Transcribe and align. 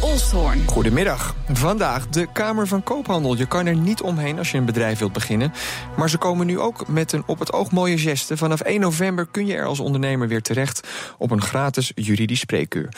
Ronald. 0.00 0.62
Goedemiddag. 0.66 1.34
Vandaag 1.52 2.08
de 2.08 2.28
Kamer 2.32 2.66
van 2.66 2.82
Koophandel. 2.82 3.36
Je 3.36 3.46
kan 3.46 3.66
er 3.66 3.76
niet 3.76 4.02
omheen 4.02 4.38
als 4.38 4.50
je 4.50 4.58
een 4.58 4.64
bedrijf 4.64 4.98
wilt 4.98 5.12
beginnen. 5.12 5.52
Maar 5.96 6.10
ze 6.10 6.18
komen 6.18 6.46
nu 6.46 6.58
ook 6.58 6.88
met 6.88 7.12
een 7.12 7.22
op 7.26 7.38
het 7.38 7.52
oog 7.52 7.70
mooie 7.70 7.98
geste. 7.98 8.36
Vanaf 8.36 8.60
1 8.60 8.80
november 8.80 9.26
kun 9.26 9.46
je 9.46 9.54
er 9.54 9.64
als 9.64 9.80
ondernemer 9.80 10.28
weer 10.28 10.42
terecht 10.42 10.88
op 11.18 11.30
een 11.30 11.42
gratis 11.42 11.92
juridisch 11.94 12.40
spreekuur. 12.40 12.88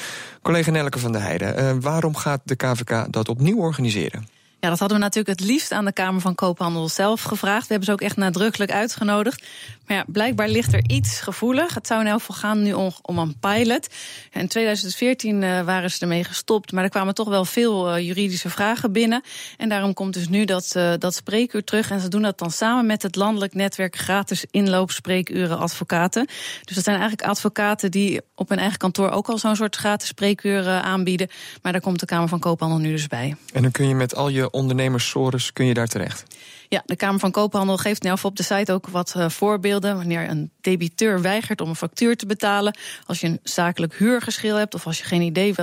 Collega 0.43 0.71
Nelke 0.71 0.99
van 0.99 1.13
der 1.13 1.23
Heijden, 1.23 1.63
uh, 1.63 1.73
waarom 1.81 2.17
gaat 2.17 2.41
de 2.45 2.57
KVK 2.57 3.13
dat 3.13 3.29
opnieuw 3.29 3.59
organiseren? 3.59 4.29
Ja, 4.65 4.71
dat 4.71 4.79
hadden 4.79 4.99
we 4.99 5.05
natuurlijk 5.05 5.39
het 5.39 5.49
liefst 5.49 5.73
aan 5.73 5.85
de 5.85 5.93
Kamer 5.93 6.21
van 6.21 6.35
Koophandel 6.35 6.89
zelf 6.89 7.23
gevraagd. 7.23 7.61
We 7.61 7.67
hebben 7.69 7.85
ze 7.87 7.93
ook 7.93 8.01
echt 8.01 8.17
nadrukkelijk 8.17 8.73
uitgenodigd. 8.73 9.43
Maar 9.87 9.97
ja, 9.97 10.05
blijkbaar 10.07 10.49
ligt 10.49 10.73
er 10.73 10.91
iets 10.91 11.21
gevoelig. 11.21 11.75
Het 11.75 11.87
zou 11.87 12.01
in 12.01 12.07
elk 12.07 12.19
geval 12.19 12.37
gaan 12.37 12.63
nu 12.63 12.73
om, 12.73 13.19
een 13.19 13.39
pilot. 13.41 13.89
In 14.33 14.49
2014 14.49 15.43
uh, 15.43 15.61
waren 15.61 15.91
ze 15.91 16.01
ermee 16.01 16.25
gestopt, 16.25 16.73
maar 16.73 16.85
er 16.85 16.91
kwamen 16.91 17.15
toch 17.15 17.29
wel 17.29 17.45
veel 17.45 17.97
uh, 17.97 18.07
juridische 18.07 18.51
vragen 18.51 18.93
binnen. 18.93 19.23
En 19.57 19.69
daarom 19.69 19.95
komt 19.95 20.15
dus 20.15 20.29
nu 20.29 20.45
dat, 20.45 20.75
uh, 20.77 20.93
dat 20.99 21.15
spreekuur 21.15 21.65
terug. 21.65 21.91
En 21.91 22.01
ze 22.01 22.09
doen 22.09 22.23
dat 22.23 22.39
dan 22.39 22.51
samen 22.51 22.87
met 22.87 23.03
het 23.03 23.17
landelijk 23.17 23.55
netwerk 23.55 23.97
gratis 23.97 24.45
inloopspreekuren 24.51 25.59
advocaten. 25.59 26.27
Dus 26.65 26.75
dat 26.75 26.85
zijn 26.85 26.99
eigenlijk 26.99 27.29
advocaten 27.29 27.91
die 27.91 28.21
op 28.35 28.49
hun 28.49 28.59
eigen 28.59 28.79
kantoor 28.79 29.11
ook 29.11 29.29
al 29.29 29.39
zo'n 29.39 29.57
soort 29.57 29.77
gratis 29.77 30.09
spreekuren 30.09 30.83
aanbieden. 30.83 31.29
Maar 31.63 31.73
daar 31.73 31.81
komt 31.81 32.01
de 32.01 32.07
Kamer 32.07 32.29
van 32.29 32.39
Koophandel 32.39 32.79
nu 32.79 32.91
dus 32.91 33.07
bij. 33.07 33.37
En 33.53 33.63
dan 33.63 33.71
kun 33.71 33.89
je 33.89 33.95
met 33.95 34.15
al 34.15 34.29
je 34.29 34.53
ondernemerssores 34.55 35.53
kun 35.53 35.67
je 35.67 35.75
daar 35.75 35.87
terecht? 35.87 36.25
Ja, 36.69 36.83
de 36.87 36.97
Kamer 36.97 37.21
van 37.21 37.31
Koophandel 37.31 37.77
geeft 37.77 38.03
nu 38.03 38.13
op 38.23 38.37
de 38.37 38.43
site 38.43 38.73
ook 38.73 38.89
wat 38.89 39.15
uh, 39.17 39.29
voorbeelden. 39.29 39.97
Wanneer 39.97 40.29
een 40.29 40.51
debiteur 40.61 41.21
weigert 41.21 41.61
om 41.61 41.69
een 41.69 41.77
factuur 41.77 42.17
te 42.17 42.27
betalen. 42.27 42.77
Als 43.07 43.21
je 43.21 43.27
een 43.27 43.41
zakelijk 43.43 43.95
huurgeschil 43.95 44.57
hebt. 44.57 44.75
Of 44.75 44.87
als 44.87 44.99
je 44.99 45.05
geen 45.05 45.23
idee 45.23 45.55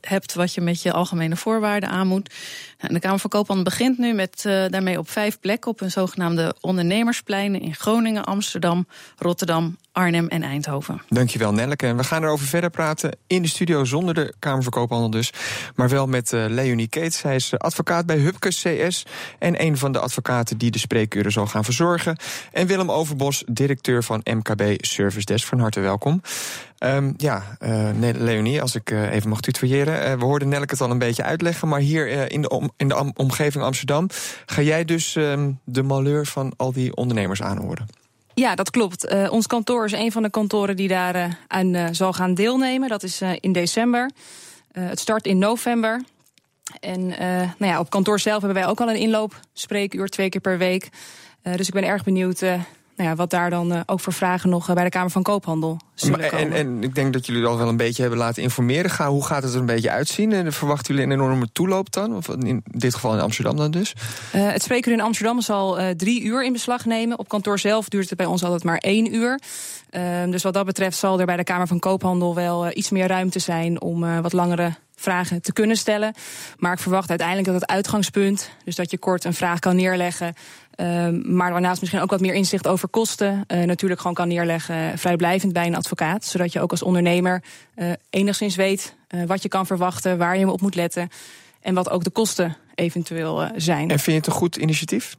hebt 0.00 0.34
wat 0.34 0.54
je 0.54 0.60
met 0.60 0.82
je 0.82 0.92
algemene 0.92 1.36
voorwaarden 1.36 1.88
aan 1.88 2.06
moet. 2.06 2.34
En 2.78 2.94
de 2.94 3.00
Kamer 3.00 3.18
van 3.18 3.30
Koophandel 3.30 3.64
begint 3.64 3.98
nu 3.98 4.12
met 4.12 4.44
uh, 4.46 4.64
daarmee 4.68 4.98
op 4.98 5.10
vijf 5.10 5.40
plekken. 5.40 5.70
Op 5.70 5.80
een 5.80 5.90
zogenaamde 5.90 6.54
ondernemerspleinen 6.60 7.60
in 7.60 7.74
Groningen, 7.74 8.24
Amsterdam, 8.24 8.86
Rotterdam, 9.16 9.76
Arnhem 9.92 10.28
en 10.28 10.42
Eindhoven. 10.42 11.02
Dankjewel 11.08 11.52
Nelleke. 11.52 11.86
En 11.86 11.96
we 11.96 12.04
gaan 12.04 12.22
erover 12.22 12.46
verder 12.46 12.70
praten 12.70 13.16
in 13.26 13.42
de 13.42 13.48
studio 13.48 13.84
zonder 13.84 14.14
de 14.14 14.34
Kamer 14.38 14.68
Koophandel 14.68 15.10
dus. 15.10 15.32
Maar 15.74 15.88
wel 15.88 16.06
met 16.06 16.32
uh, 16.32 16.44
Leonie 16.48 16.88
Keets. 16.88 17.18
Zij 17.18 17.34
is 17.34 17.58
advocaat 17.58 18.06
bij 18.06 18.16
Hupke 18.16 18.48
CS. 18.48 19.06
En 19.38 19.62
een 19.62 19.76
van 19.76 19.92
de 19.92 19.98
advocaten 19.98 20.58
die 20.58 20.70
de 20.70 20.78
spreekuren 20.78 21.32
zal 21.32 21.46
gaan 21.46 21.64
verzorgen. 21.64 22.16
En 22.52 22.66
Willem 22.66 22.90
Overbos, 22.90 23.44
directeur 23.46 24.04
van 24.04 24.20
MKB 24.24 24.62
Service 24.76 25.24
Desk. 25.24 25.46
Van 25.46 25.60
harte 25.60 25.80
welkom. 25.80 26.22
Um, 26.78 27.14
ja, 27.16 27.56
uh, 27.60 27.88
Leonie, 28.12 28.62
als 28.62 28.74
ik 28.74 28.90
even 28.90 29.28
mag 29.28 29.40
tutoyeren. 29.40 30.10
Uh, 30.10 30.18
we 30.18 30.24
hoorden 30.24 30.48
Nelke 30.48 30.70
het 30.70 30.80
al 30.80 30.90
een 30.90 30.98
beetje 30.98 31.22
uitleggen, 31.22 31.68
maar 31.68 31.80
hier 31.80 32.30
in 32.30 32.42
de, 32.42 32.70
in 32.76 32.88
de 32.88 32.98
om, 32.98 33.12
omgeving 33.16 33.64
Amsterdam 33.64 34.08
ga 34.46 34.62
jij 34.62 34.84
dus 34.84 35.14
um, 35.14 35.58
de 35.64 35.82
malheur 35.82 36.26
van 36.26 36.52
al 36.56 36.72
die 36.72 36.96
ondernemers 36.96 37.42
aanhoren. 37.42 37.99
Ja, 38.40 38.54
dat 38.54 38.70
klopt. 38.70 39.12
Uh, 39.12 39.32
ons 39.32 39.46
kantoor 39.46 39.84
is 39.84 39.92
een 39.92 40.12
van 40.12 40.22
de 40.22 40.30
kantoren 40.30 40.76
die 40.76 40.88
daar 40.88 41.16
uh, 41.16 41.24
aan 41.46 41.74
uh, 41.74 41.86
zal 41.90 42.12
gaan 42.12 42.34
deelnemen. 42.34 42.88
Dat 42.88 43.02
is 43.02 43.20
in 43.40 43.52
december. 43.52 44.10
het 44.72 44.98
start 44.98 45.26
in 45.26 45.38
november. 45.38 46.02
En 46.80 47.06
nou 47.58 47.72
ja, 47.72 47.78
op 47.78 47.90
kantoor 47.90 48.20
zelf 48.20 48.42
hebben 48.42 48.62
wij 48.62 48.70
ook 48.70 48.80
al 48.80 48.90
een 48.90 48.96
inloopspreekuur 48.96 50.08
twee 50.08 50.28
keer 50.28 50.40
per 50.40 50.58
week. 50.58 50.88
dus 51.42 51.66
ik 51.66 51.74
ben 51.74 51.84
erg 51.84 52.04
benieuwd 52.04 52.42
nou 53.00 53.12
ja, 53.12 53.18
wat 53.18 53.30
daar 53.30 53.50
dan 53.50 53.72
uh, 53.72 53.80
ook 53.86 54.00
voor 54.00 54.12
vragen 54.12 54.50
nog 54.50 54.68
uh, 54.68 54.74
bij 54.74 54.84
de 54.84 54.90
Kamer 54.90 55.10
van 55.10 55.22
Koophandel 55.22 55.76
zullen 55.94 56.28
komen. 56.28 56.38
En, 56.38 56.52
en 56.52 56.82
ik 56.82 56.94
denk 56.94 57.12
dat 57.12 57.26
jullie 57.26 57.46
al 57.46 57.58
wel 57.58 57.68
een 57.68 57.76
beetje 57.76 58.02
hebben 58.02 58.20
laten 58.20 58.42
informeren. 58.42 58.90
Ga, 58.90 59.08
hoe 59.08 59.26
gaat 59.26 59.42
het 59.42 59.52
er 59.52 59.60
een 59.60 59.66
beetje 59.66 59.90
uitzien? 59.90 60.32
En 60.32 60.52
verwachten 60.52 60.94
jullie 60.94 61.10
een 61.10 61.20
enorme 61.20 61.52
toeloop 61.52 61.92
dan? 61.92 62.16
Of 62.16 62.28
in 62.28 62.62
dit 62.64 62.94
geval 62.94 63.14
in 63.14 63.20
Amsterdam 63.20 63.56
dan 63.56 63.70
dus? 63.70 63.92
Uh, 64.34 64.52
het 64.52 64.62
spreekuur 64.62 64.92
in 64.92 65.00
Amsterdam 65.00 65.40
zal 65.40 65.78
drie 65.96 66.22
uur 66.22 66.44
in 66.44 66.52
beslag 66.52 66.84
nemen. 66.84 67.18
Op 67.18 67.28
kantoor 67.28 67.58
zelf 67.58 67.88
duurt 67.88 68.08
het 68.08 68.18
bij 68.18 68.26
ons 68.26 68.44
altijd 68.44 68.64
maar 68.64 68.78
één 68.78 69.14
uur. 69.14 69.40
dus 70.30 70.42
wat 70.42 70.54
dat 70.54 70.64
betreft 70.64 70.96
zal 70.96 71.20
er 71.20 71.26
bij 71.26 71.36
de 71.36 71.44
Kamer 71.44 71.66
van 71.66 71.78
Koophandel 71.78 72.34
wel 72.34 72.76
iets 72.76 72.90
meer 72.90 73.06
ruimte 73.06 73.38
zijn 73.38 73.80
om 73.80 74.22
wat 74.22 74.32
langere 74.32 74.72
vragen 75.00 75.42
te 75.42 75.52
kunnen 75.52 75.76
stellen. 75.76 76.14
Maar 76.56 76.72
ik 76.72 76.78
verwacht 76.78 77.08
uiteindelijk 77.08 77.48
dat 77.48 77.60
het 77.60 77.70
uitgangspunt, 77.70 78.50
dus 78.64 78.76
dat 78.76 78.90
je 78.90 78.98
kort 78.98 79.24
een 79.24 79.34
vraag 79.34 79.58
kan 79.58 79.76
neerleggen, 79.76 80.34
uh, 80.80 81.08
maar 81.22 81.50
daarnaast 81.50 81.80
misschien 81.80 82.02
ook 82.02 82.10
wat 82.10 82.20
meer 82.20 82.34
inzicht 82.34 82.66
over 82.66 82.88
kosten, 82.88 83.44
uh, 83.48 83.62
natuurlijk 83.62 84.00
gewoon 84.00 84.16
kan 84.16 84.28
neerleggen 84.28 84.98
vrijblijvend 84.98 85.52
bij 85.52 85.66
een 85.66 85.76
advocaat, 85.76 86.24
zodat 86.24 86.52
je 86.52 86.60
ook 86.60 86.70
als 86.70 86.82
ondernemer 86.82 87.42
uh, 87.76 87.92
enigszins 88.10 88.56
weet 88.56 88.98
wat 89.26 89.42
je 89.42 89.48
kan 89.48 89.66
verwachten, 89.66 90.18
waar 90.18 90.38
je 90.38 90.50
op 90.50 90.60
moet 90.60 90.74
letten 90.74 91.08
en 91.60 91.74
wat 91.74 91.90
ook 91.90 92.04
de 92.04 92.10
kosten 92.10 92.56
eventueel 92.74 93.48
zijn. 93.56 93.90
En 93.90 93.98
vind 93.98 94.04
je 94.04 94.12
het 94.12 94.26
een 94.26 94.32
goed 94.32 94.56
initiatief? 94.56 95.16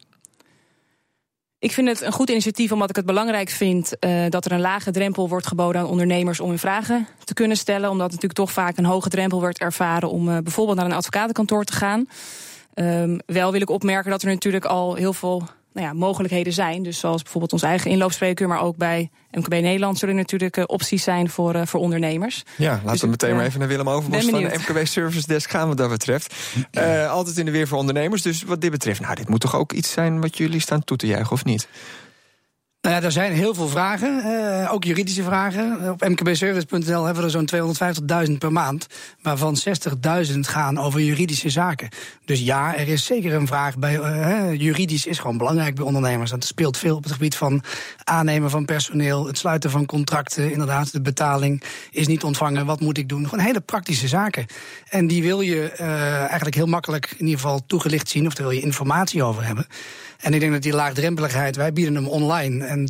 Ik 1.62 1.72
vind 1.72 1.88
het 1.88 2.02
een 2.02 2.12
goed 2.12 2.30
initiatief 2.30 2.72
omdat 2.72 2.90
ik 2.90 2.96
het 2.96 3.06
belangrijk 3.06 3.50
vind 3.50 3.94
uh, 4.00 4.26
dat 4.30 4.46
er 4.46 4.52
een 4.52 4.62
lage 4.62 4.92
drempel 4.92 5.30
wordt 5.30 5.48
geboden 5.48 5.82
aan 5.82 5.88
ondernemers 5.88 6.40
om 6.40 6.50
hun 6.50 6.60
vragen 6.60 7.08
te 7.24 7.34
kunnen 7.34 7.58
stellen. 7.58 7.90
Omdat 7.90 8.08
natuurlijk 8.08 8.34
toch 8.34 8.52
vaak 8.52 8.78
een 8.78 8.86
hoge 8.86 9.10
drempel 9.10 9.40
wordt 9.40 9.60
ervaren 9.60 10.10
om 10.10 10.28
uh, 10.28 10.38
bijvoorbeeld 10.38 10.78
naar 10.78 10.86
een 10.86 10.92
advocatenkantoor 10.92 11.64
te 11.64 11.74
gaan. 11.74 12.08
Um, 12.76 13.20
wel 13.26 13.52
wil 13.52 13.62
ik 13.62 13.70
opmerken 13.70 14.12
dat 14.12 14.22
er 14.22 14.30
natuurlijk 14.30 14.66
al 14.66 14.96
heel 14.96 15.14
veel 15.14 15.44
nou 15.74 15.88
ja, 15.88 15.94
mogelijkheden 15.94 16.54
zijn. 16.54 16.84
Dus 16.84 17.00
zoals 17.00 17.22
bijvoorbeeld 17.22 17.54
ons 17.54 17.62
eigen 17.62 17.92
inloopspreker, 17.92 18.48
maar 18.48 18.62
ook 18.62 18.78
bij 18.78 19.10
MKB 19.32 19.50
Nederland 19.50 19.98
zullen 19.98 20.16
er 20.16 20.22
natuurlijk 20.22 20.58
uh, 20.58 20.64
opties 20.68 21.04
zijn 21.04 21.30
voor, 21.30 21.56
uh, 21.56 21.66
voor 21.66 21.80
ondernemers. 21.80 22.44
Ja, 22.58 22.72
laten 22.72 22.92
dus 22.92 23.02
we 23.02 23.08
meteen 23.08 23.30
uh, 23.30 23.36
maar 23.36 23.46
even 23.46 23.60
naar 23.60 23.68
Willem 23.68 23.90
Overbos 23.90 24.26
van 24.26 24.42
de 24.42 24.58
MKB 24.58 24.86
Service 24.86 25.28
Desk 25.28 25.50
gaan 25.50 25.68
wat 25.68 25.78
dat 25.78 25.90
betreft. 25.90 26.36
altijd 27.10 27.38
in 27.38 27.46
de 27.46 27.52
weer 27.52 27.68
voor 27.68 27.78
ondernemers. 27.78 28.22
Dus 28.22 28.44
wat 28.44 28.62
dit 28.62 28.72
betreft, 28.72 29.02
nou, 29.02 29.16
dit 29.16 29.30
moet 29.30 29.40
toch 29.40 29.56
ook 29.56 29.72
iets 29.72 29.92
zijn 29.92 30.22
wat 30.22 30.38
jullie 30.38 30.60
staan 30.60 30.84
toe 30.84 30.98
te 30.98 31.08
juichen, 31.08 31.32
of 31.32 31.46
niet? 31.46 31.68
Nou 32.82 32.96
ja, 32.96 33.02
er 33.02 33.12
zijn 33.12 33.34
heel 33.34 33.54
veel 33.54 33.68
vragen, 33.68 34.22
uh, 34.26 34.74
ook 34.74 34.84
juridische 34.84 35.24
vragen. 35.24 35.92
Op 35.92 36.08
mkbservice.nl 36.08 37.06
hebben 37.06 37.24
we 37.24 37.38
er 37.38 37.48
zo'n 37.48 38.28
250.000 38.30 38.38
per 38.38 38.52
maand, 38.52 38.88
waarvan 39.22 39.58
60.000 40.32 40.40
gaan 40.40 40.78
over 40.78 41.02
juridische 41.02 41.50
zaken. 41.50 41.90
Dus 42.26 42.40
ja, 42.40 42.78
er 42.78 42.88
is 42.88 43.06
zeker 43.06 43.34
een 43.34 43.48
vraag 43.48 43.78
bij. 43.78 43.98
Uh, 43.98 44.60
juridisch 44.60 45.06
is 45.06 45.20
gewoon 45.20 45.38
belangrijk 45.38 45.76
bij 45.76 45.86
ondernemers. 45.86 46.32
Dat 46.32 46.46
speelt 46.46 46.78
veel 46.78 46.96
op 46.96 47.04
het 47.04 47.12
gebied 47.12 47.36
van 47.36 47.64
aannemen 48.04 48.50
van 48.50 48.66
personeel, 48.66 49.28
het 49.28 49.38
sluiten 49.38 49.70
van 49.72 49.86
contracten, 49.86 50.52
inderdaad, 50.52 50.92
de 50.92 51.02
betaling 51.02 51.64
is 51.92 52.08
niet 52.08 52.24
ontvangen. 52.24 52.66
Wat 52.66 52.80
moet 52.80 52.98
ik 52.98 53.10
doen? 53.10 53.28
Gewoon 53.30 53.46
hele 53.46 53.62
praktische 53.62 54.08
zaken. 54.08 54.46
En 54.90 55.08
die 55.08 55.24
wil 55.24 55.42
je 55.42 55.74
uh, 55.80 56.14
eigenlijk 56.14 56.56
heel 56.56 56.66
makkelijk 56.66 57.12
in 57.12 57.26
ieder 57.26 57.40
geval 57.40 57.66
toegelicht 57.66 58.10
zien, 58.10 58.28
of 58.28 58.34
daar 58.34 58.48
wil 58.48 58.56
je 58.56 58.64
informatie 58.64 59.24
over 59.24 59.46
hebben. 59.46 59.68
En 60.22 60.34
ik 60.34 60.40
denk 60.40 60.52
dat 60.52 60.62
die 60.62 60.74
laagdrempeligheid, 60.74 61.56
wij 61.56 61.74
bieden 61.74 61.96
hem 61.96 62.08
online 62.08 62.66
en 62.66 62.90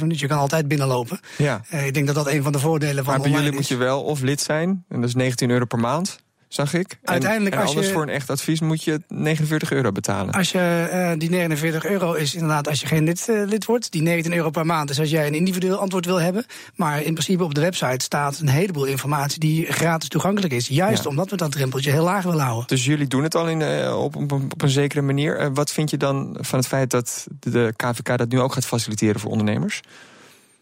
24-7, 0.00 0.06
dus 0.06 0.20
je 0.20 0.26
kan 0.26 0.38
altijd 0.38 0.68
binnenlopen. 0.68 1.20
Ja. 1.36 1.60
Uh, 1.74 1.86
ik 1.86 1.94
denk 1.94 2.06
dat 2.06 2.14
dat 2.14 2.26
een 2.26 2.42
van 2.42 2.52
de 2.52 2.58
voordelen 2.58 3.04
van 3.04 3.12
maar 3.12 3.22
bij 3.22 3.30
online 3.30 3.42
jullie 3.42 3.58
moet 3.58 3.68
je 3.68 3.76
wel 3.76 4.02
of 4.02 4.20
lid 4.20 4.40
zijn, 4.40 4.84
en 4.88 5.00
dat 5.00 5.08
is 5.08 5.14
19 5.14 5.50
euro 5.50 5.64
per 5.64 5.78
maand 5.78 6.23
zag 6.54 6.74
ik. 6.74 6.98
Uiteindelijk 7.04 7.54
en, 7.54 7.60
en 7.60 7.66
als 7.66 7.70
anders 7.70 7.86
je, 7.86 7.92
voor 7.92 8.02
een 8.02 8.08
echt 8.08 8.30
advies 8.30 8.60
moet 8.60 8.84
je 8.84 9.00
49 9.08 9.72
euro 9.72 9.92
betalen. 9.92 10.34
Als 10.34 10.52
je 10.52 10.88
uh, 10.92 11.18
die 11.18 11.30
49 11.30 11.84
euro 11.84 12.12
is 12.12 12.34
inderdaad 12.34 12.68
als 12.68 12.80
je 12.80 12.86
geen 12.86 13.04
lid, 13.04 13.26
uh, 13.30 13.46
lid 13.46 13.64
wordt. 13.64 13.92
Die 13.92 14.02
19 14.02 14.34
euro 14.34 14.50
per 14.50 14.66
maand 14.66 14.90
is 14.90 15.00
als 15.00 15.10
jij 15.10 15.26
een 15.26 15.34
individueel 15.34 15.76
antwoord 15.76 16.06
wil 16.06 16.20
hebben. 16.20 16.46
Maar 16.74 17.02
in 17.02 17.12
principe 17.12 17.44
op 17.44 17.54
de 17.54 17.60
website 17.60 18.04
staat 18.04 18.38
een 18.38 18.48
heleboel 18.48 18.84
informatie 18.84 19.40
die 19.40 19.72
gratis 19.72 20.08
toegankelijk 20.08 20.52
is. 20.52 20.68
Juist 20.68 21.02
ja. 21.02 21.08
omdat 21.08 21.30
we 21.30 21.36
dat 21.36 21.52
drempeltje 21.52 21.90
heel 21.90 22.04
laag 22.04 22.24
willen 22.24 22.44
houden. 22.44 22.66
Dus 22.66 22.84
jullie 22.84 23.06
doen 23.06 23.22
het 23.22 23.34
al 23.34 23.48
in, 23.48 23.60
uh, 23.60 24.02
op, 24.02 24.16
op, 24.16 24.32
op, 24.32 24.62
een 24.62 24.68
zekere 24.68 25.02
manier. 25.02 25.52
wat 25.52 25.72
vind 25.72 25.90
je 25.90 25.96
dan 25.96 26.36
van 26.40 26.58
het 26.58 26.68
feit 26.68 26.90
dat 26.90 27.26
de 27.40 27.72
KVK 27.76 28.18
dat 28.18 28.28
nu 28.28 28.40
ook 28.40 28.52
gaat 28.52 28.66
faciliteren 28.66 29.20
voor 29.20 29.30
ondernemers? 29.30 29.80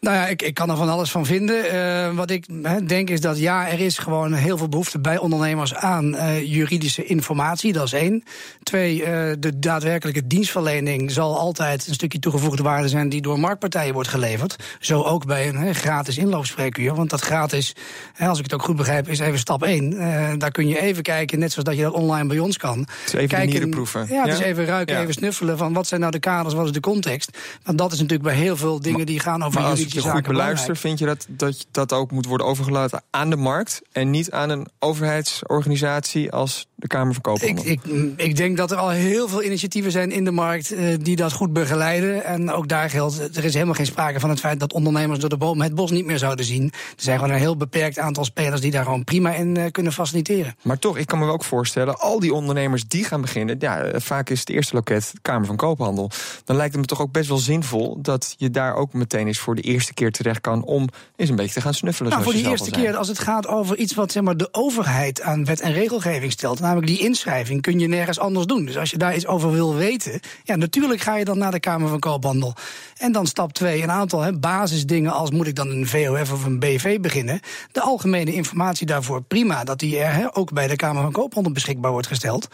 Nou 0.02 0.16
ja, 0.16 0.26
ik, 0.26 0.42
ik 0.42 0.54
kan 0.54 0.70
er 0.70 0.76
van 0.76 0.88
alles 0.88 1.10
van 1.10 1.26
vinden. 1.26 1.74
Uh, 1.74 2.16
wat 2.16 2.30
ik 2.30 2.46
he, 2.62 2.84
denk 2.84 3.10
is 3.10 3.20
dat 3.20 3.38
ja, 3.38 3.68
er 3.68 3.80
is 3.80 3.98
gewoon 3.98 4.32
heel 4.32 4.58
veel 4.58 4.68
behoefte 4.68 4.98
bij 4.98 5.18
ondernemers 5.18 5.74
aan 5.74 6.14
uh, 6.14 6.52
juridische 6.52 7.04
informatie. 7.04 7.72
Dat 7.72 7.84
is 7.84 7.92
één. 7.92 8.24
Twee, 8.62 8.98
uh, 8.98 9.06
de 9.38 9.58
daadwerkelijke 9.58 10.26
dienstverlening 10.26 11.10
zal 11.10 11.38
altijd 11.38 11.86
een 11.86 11.94
stukje 11.94 12.18
toegevoegde 12.18 12.62
waarde 12.62 12.88
zijn 12.88 13.08
die 13.08 13.22
door 13.22 13.38
marktpartijen 13.38 13.94
wordt 13.94 14.08
geleverd. 14.08 14.56
Zo 14.80 15.02
ook 15.02 15.26
bij 15.26 15.48
een 15.48 15.56
he, 15.56 15.72
gratis 15.72 16.18
inloopspreekuur. 16.18 16.94
Want 16.94 17.10
dat 17.10 17.20
gratis, 17.20 17.74
he, 18.12 18.28
als 18.28 18.38
ik 18.38 18.44
het 18.44 18.54
ook 18.54 18.62
goed 18.62 18.76
begrijp, 18.76 19.08
is 19.08 19.18
even 19.18 19.38
stap 19.38 19.62
één. 19.62 19.98
daar 20.38 20.50
kun 20.50 20.68
je 20.68 20.80
even 20.80 21.02
kijken, 21.02 21.38
net 21.38 21.52
zoals 21.52 21.68
dat 21.68 21.76
je 21.76 21.82
dat 21.82 21.92
online 21.92 22.28
bij 22.28 22.38
ons 22.38 22.56
kan. 22.56 22.86
Is 23.06 23.12
even 23.12 23.28
kijken, 23.28 23.60
de 23.60 23.68
proeven. 23.68 24.06
Ja, 24.10 24.24
is 24.24 24.38
even 24.38 24.64
ruiken, 24.64 24.94
ja. 24.94 25.00
even 25.00 25.14
snuffelen 25.14 25.58
van 25.58 25.72
wat 25.72 25.86
zijn 25.86 26.00
nou 26.00 26.12
de 26.12 26.18
kaders, 26.18 26.54
wat 26.54 26.66
is 26.66 26.72
de 26.72 26.80
context. 26.80 27.38
Want 27.62 27.78
dat 27.78 27.92
is 27.92 27.98
natuurlijk 27.98 28.28
bij 28.28 28.36
heel 28.36 28.56
veel 28.56 28.80
dingen 28.80 29.06
die 29.06 29.20
gaan 29.20 29.42
over 29.42 29.60
juridische 29.60 29.90
je 29.92 30.00
goed 30.00 30.22
beluistert, 30.22 30.78
vind 30.78 30.98
je 30.98 31.06
dat, 31.06 31.26
dat 31.28 31.66
dat 31.70 31.92
ook 31.92 32.10
moet 32.10 32.26
worden 32.26 32.46
overgelaten 32.46 33.02
aan 33.10 33.30
de 33.30 33.36
markt? 33.36 33.82
En 33.92 34.10
niet 34.10 34.30
aan 34.30 34.50
een 34.50 34.68
overheidsorganisatie 34.78 36.32
als 36.32 36.66
de 36.82 36.88
Kamer 36.88 37.12
van 37.12 37.22
Koophandel? 37.22 37.64
Ik, 37.66 37.84
ik, 37.84 38.12
ik 38.16 38.36
denk 38.36 38.56
dat 38.56 38.70
er 38.70 38.76
al 38.76 38.88
heel 38.88 39.28
veel 39.28 39.42
initiatieven 39.42 39.92
zijn 39.92 40.10
in 40.10 40.24
de 40.24 40.30
markt 40.30 40.72
uh, 40.72 40.94
die 41.00 41.16
dat 41.16 41.32
goed 41.32 41.52
begeleiden. 41.52 42.24
En 42.24 42.50
ook 42.50 42.68
daar 42.68 42.90
geldt, 42.90 43.36
er 43.36 43.44
is 43.44 43.54
helemaal 43.54 43.74
geen 43.74 43.86
sprake 43.86 44.20
van 44.20 44.30
het 44.30 44.40
feit 44.40 44.60
dat 44.60 44.72
ondernemers 44.72 45.18
door 45.18 45.28
de 45.28 45.36
boom 45.36 45.60
het 45.60 45.74
bos 45.74 45.90
niet 45.90 46.06
meer 46.06 46.18
zouden 46.18 46.44
zien. 46.44 46.64
Er 46.64 46.70
zijn 46.96 47.18
gewoon 47.18 47.34
een 47.34 47.40
heel 47.40 47.56
beperkt 47.56 47.98
aantal 47.98 48.24
spelers 48.24 48.60
die 48.60 48.70
daar 48.70 48.84
gewoon 48.84 49.04
prima 49.04 49.34
in 49.34 49.58
uh, 49.58 49.64
kunnen 49.70 49.92
faciliteren. 49.92 50.54
Maar 50.62 50.78
toch, 50.78 50.98
ik 50.98 51.06
kan 51.06 51.18
me 51.18 51.30
ook 51.30 51.44
voorstellen, 51.44 51.98
al 51.98 52.20
die 52.20 52.34
ondernemers 52.34 52.84
die 52.88 53.04
gaan 53.04 53.20
beginnen, 53.20 53.56
ja, 53.58 53.90
vaak 53.94 54.30
is 54.30 54.40
het 54.40 54.48
eerste 54.48 54.74
loket 54.74 55.10
de 55.12 55.18
Kamer 55.22 55.46
van 55.46 55.56
Koophandel. 55.56 56.10
Dan 56.44 56.56
lijkt 56.56 56.72
het 56.72 56.80
me 56.80 56.86
toch 56.86 57.00
ook 57.00 57.12
best 57.12 57.28
wel 57.28 57.38
zinvol 57.38 57.98
dat 58.00 58.34
je 58.38 58.50
daar 58.50 58.74
ook 58.74 58.92
meteen 58.92 59.26
eens 59.26 59.38
voor 59.38 59.54
de 59.54 59.62
eerste 59.62 59.94
keer 59.94 60.12
terecht 60.12 60.40
kan 60.40 60.64
om 60.64 60.88
eens 61.16 61.30
een 61.30 61.36
beetje 61.36 61.54
te 61.54 61.60
gaan 61.60 61.74
snuffelen. 61.74 62.10
Nou, 62.10 62.22
voor 62.22 62.32
de 62.32 62.48
eerste 62.48 62.70
keer, 62.70 62.96
als 62.96 63.08
het 63.08 63.18
gaat 63.18 63.46
over 63.46 63.76
iets 63.76 63.94
wat 63.94 64.12
zeg 64.12 64.22
maar, 64.22 64.36
de 64.36 64.48
overheid 64.50 65.20
aan 65.20 65.44
wet 65.44 65.60
en 65.60 65.72
regelgeving 65.72 66.32
stelt, 66.32 66.60
namelijk 66.72 66.98
die 66.98 67.08
inschrijving, 67.08 67.62
kun 67.62 67.78
je 67.78 67.86
nergens 67.86 68.18
anders 68.18 68.46
doen. 68.46 68.64
Dus 68.64 68.76
als 68.76 68.90
je 68.90 68.98
daar 68.98 69.14
iets 69.14 69.26
over 69.26 69.50
wil 69.50 69.74
weten, 69.74 70.20
ja, 70.44 70.56
natuurlijk 70.56 71.00
ga 71.00 71.16
je 71.16 71.24
dan 71.24 71.38
naar 71.38 71.50
de 71.50 71.60
Kamer 71.60 71.88
van 71.88 71.98
Koophandel. 71.98 72.54
En 72.96 73.12
dan 73.12 73.26
stap 73.26 73.52
2, 73.52 73.82
een 73.82 73.90
aantal 73.90 74.38
basisdingen 74.38 75.12
als 75.12 75.30
moet 75.30 75.46
ik 75.46 75.54
dan 75.54 75.70
een 75.70 75.86
VOF 75.86 76.32
of 76.32 76.44
een 76.44 76.58
BV 76.58 77.00
beginnen. 77.00 77.40
De 77.72 77.80
algemene 77.80 78.34
informatie 78.34 78.86
daarvoor, 78.86 79.22
prima, 79.22 79.64
dat 79.64 79.78
die 79.78 79.98
er 79.98 80.34
ook 80.34 80.52
bij 80.52 80.66
de 80.66 80.76
Kamer 80.76 81.02
van 81.02 81.12
Koophandel 81.12 81.52
beschikbaar 81.52 81.90
wordt 81.90 82.06
gesteld. 82.06 82.48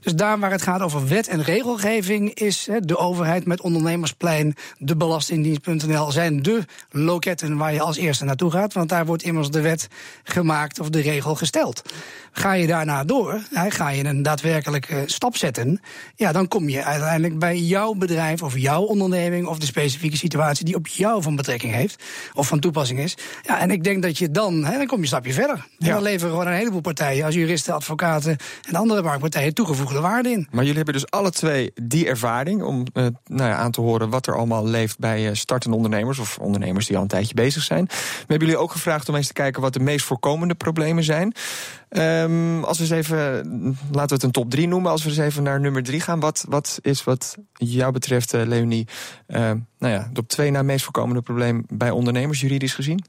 Dus 0.00 0.14
daar 0.14 0.38
waar 0.38 0.50
het 0.50 0.62
gaat 0.62 0.80
over 0.80 1.08
wet 1.08 1.28
en 1.28 1.42
regelgeving, 1.42 2.34
is 2.34 2.68
de 2.78 2.96
overheid 2.96 3.46
met 3.46 3.60
ondernemersplein, 3.60 4.54
de 4.78 4.96
Belastingdienst.nl 4.96 6.10
zijn 6.10 6.42
de 6.42 6.64
loketten 6.90 7.56
waar 7.56 7.72
je 7.72 7.80
als 7.80 7.96
eerste 7.96 8.24
naartoe 8.24 8.50
gaat. 8.50 8.72
Want 8.72 8.88
daar 8.88 9.06
wordt 9.06 9.22
immers 9.22 9.50
de 9.50 9.60
wet 9.60 9.88
gemaakt 10.22 10.80
of 10.80 10.88
de 10.88 11.00
regel 11.00 11.34
gesteld. 11.34 11.82
Ga 12.32 12.52
je 12.52 12.66
daarna 12.66 13.04
door, 13.04 13.40
ga 13.68 13.88
je 13.88 14.04
een 14.04 14.22
daadwerkelijke 14.22 15.02
stap 15.06 15.36
zetten, 15.36 15.80
ja, 16.14 16.32
dan 16.32 16.48
kom 16.48 16.68
je 16.68 16.84
uiteindelijk 16.84 17.38
bij 17.38 17.58
jouw 17.58 17.94
bedrijf 17.94 18.42
of 18.42 18.58
jouw 18.58 18.82
onderneming 18.82 19.46
of 19.46 19.58
de 19.58 19.66
specifieke 19.66 20.16
situatie 20.16 20.64
die 20.64 20.74
op 20.74 20.86
jou 20.86 21.22
van 21.22 21.36
betrekking 21.36 21.72
heeft 21.72 22.04
of 22.34 22.46
van 22.46 22.60
toepassing 22.60 22.98
is. 22.98 23.16
Ja, 23.42 23.60
en 23.60 23.70
ik 23.70 23.84
denk 23.84 24.02
dat 24.02 24.18
je 24.18 24.30
dan, 24.30 24.64
hè, 24.64 24.76
dan 24.76 24.86
kom 24.86 24.96
je 24.96 25.02
een 25.02 25.08
stapje 25.08 25.32
verder. 25.32 25.66
En 25.78 25.88
dan 25.88 26.02
leveren 26.02 26.30
gewoon 26.30 26.46
een 26.46 26.52
heleboel 26.52 26.80
partijen 26.80 27.24
als 27.24 27.34
juristen, 27.34 27.74
advocaten 27.74 28.36
en 28.68 28.74
andere 28.74 29.02
marktpartijen 29.02 29.54
toegevoegde 29.54 30.00
waarde 30.00 30.30
in. 30.30 30.46
Maar 30.50 30.60
jullie 30.60 30.76
hebben 30.76 30.94
dus 30.94 31.10
alle 31.10 31.30
twee 31.30 31.72
die 31.82 32.06
ervaring 32.06 32.62
om 32.62 32.86
uh, 32.94 33.06
nou 33.26 33.50
ja, 33.50 33.56
aan 33.56 33.70
te 33.70 33.80
horen 33.80 34.10
wat 34.10 34.26
er 34.26 34.36
allemaal 34.36 34.66
leeft 34.66 34.98
bij 34.98 35.28
uh, 35.28 35.30
startende 35.32 35.76
ondernemers 35.76 36.18
of 36.18 36.38
ondernemers 36.38 36.86
die 36.86 36.96
al 36.96 37.02
een 37.02 37.08
tijdje 37.08 37.34
bezig 37.34 37.62
zijn. 37.62 37.84
We 37.84 38.24
hebben 38.26 38.46
jullie 38.46 38.62
ook 38.62 38.72
gevraagd 38.72 39.08
om 39.08 39.14
eens 39.14 39.26
te 39.26 39.32
kijken 39.32 39.62
wat 39.62 39.72
de 39.72 39.80
meest 39.80 40.04
voorkomende 40.04 40.54
problemen 40.54 41.04
zijn. 41.04 41.34
Um, 41.90 42.64
als 42.64 42.78
we 42.78 42.84
eens 42.84 42.92
even, 42.92 43.18
laten 43.92 44.08
we 44.08 44.14
het 44.14 44.22
een 44.22 44.30
top 44.30 44.50
3 44.50 44.68
noemen. 44.68 44.90
Als 44.90 45.02
we 45.02 45.08
eens 45.08 45.18
even 45.18 45.42
naar 45.42 45.60
nummer 45.60 45.82
3 45.82 46.00
gaan. 46.00 46.20
Wat, 46.20 46.44
wat 46.48 46.78
is 46.82 47.04
wat 47.04 47.36
jou 47.52 47.92
betreft, 47.92 48.34
uh, 48.34 48.42
Leonie, 48.46 48.86
uh, 49.28 49.36
nou 49.78 49.92
ja, 49.92 50.10
de 50.12 50.20
op 50.20 50.28
twee 50.28 50.50
na 50.50 50.62
meest 50.62 50.84
voorkomende 50.84 51.22
probleem 51.22 51.64
bij 51.68 51.90
ondernemers, 51.90 52.40
juridisch 52.40 52.74
gezien? 52.74 53.04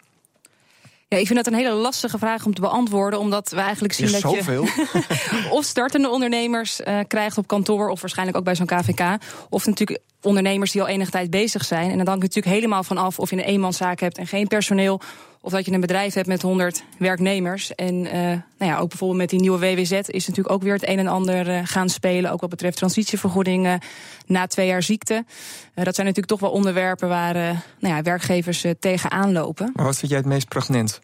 Ja, 1.08 1.18
ik 1.18 1.26
vind 1.28 1.44
dat 1.44 1.48
een 1.48 1.60
hele 1.60 1.74
lastige 1.74 2.18
vraag 2.18 2.46
om 2.46 2.54
te 2.54 2.62
beantwoorden, 2.62 3.20
omdat 3.20 3.50
we 3.50 3.60
eigenlijk 3.60 3.94
zien 3.94 4.12
dat 4.12 4.22
zoveel. 4.22 4.64
je 4.64 5.48
of 5.58 5.66
startende 5.66 6.10
ondernemers 6.10 6.80
uh, 6.80 7.00
krijgt 7.08 7.38
op 7.38 7.48
kantoor, 7.48 7.90
of 7.90 8.02
waarschijnlijk 8.02 8.38
ook 8.38 8.44
bij 8.44 8.56
zo'n 8.56 8.66
KVK, 8.66 9.18
of 9.50 9.66
natuurlijk 9.66 10.00
ondernemers 10.22 10.72
die 10.72 10.82
al 10.82 10.88
enige 10.88 11.12
tijd 11.12 11.30
bezig 11.30 11.66
zijn. 11.66 11.92
En 11.92 11.98
dan 11.98 12.08
hangt 12.08 12.24
het 12.24 12.36
natuurlijk 12.36 12.56
helemaal 12.56 12.84
van 12.84 12.98
af 12.98 13.20
of 13.20 13.30
je 13.30 13.36
een 13.36 13.44
eenmanszaak 13.44 14.00
hebt 14.00 14.18
en 14.18 14.28
geen 14.28 14.48
personeel, 14.48 15.02
of 15.42 15.52
dat 15.52 15.66
je 15.66 15.72
een 15.72 15.82
bedrijf 15.82 16.14
hebt 16.14 16.28
met 16.28 16.42
100 16.42 16.84
werknemers. 16.98 17.76
En 17.76 17.96
uh, 17.96 18.12
nou 18.12 18.72
ja, 18.72 18.78
ook 18.78 18.90
bijvoorbeeld 18.90 19.20
met 19.20 19.30
die 19.30 19.40
nieuwe 19.40 19.60
WWZ 19.60 19.92
is 19.92 20.28
natuurlijk 20.28 20.52
ook 20.52 20.64
weer 20.64 20.74
het 20.74 20.88
een 20.88 21.00
en 21.00 21.08
ander 21.08 21.48
uh, 21.48 21.60
gaan 21.64 21.90
spelen. 21.90 22.32
Ook 22.32 22.42
wat 22.42 22.50
betreft 22.50 22.78
transitievergoedingen 22.78 23.80
na 24.26 24.48
twee 24.48 24.68
jaar 24.68 24.84
ziekte. 24.84 25.14
Uh, 25.14 25.86
dat 25.86 25.96
zijn 25.96 26.08
natuurlijk 26.08 26.28
toch 26.28 26.40
wel 26.40 26.52
onderwerpen 26.52 27.08
waar 27.08 27.34
nou 27.80 27.96
ja, 27.96 28.02
werkgevers 28.02 28.66
tegenaan 28.80 29.32
lopen. 29.32 29.72
Maar 29.74 29.86
wat 29.86 29.98
vind 29.98 30.12
jij 30.12 30.20
het 30.20 30.28
meest 30.28 30.48
pregnant? 30.48 31.02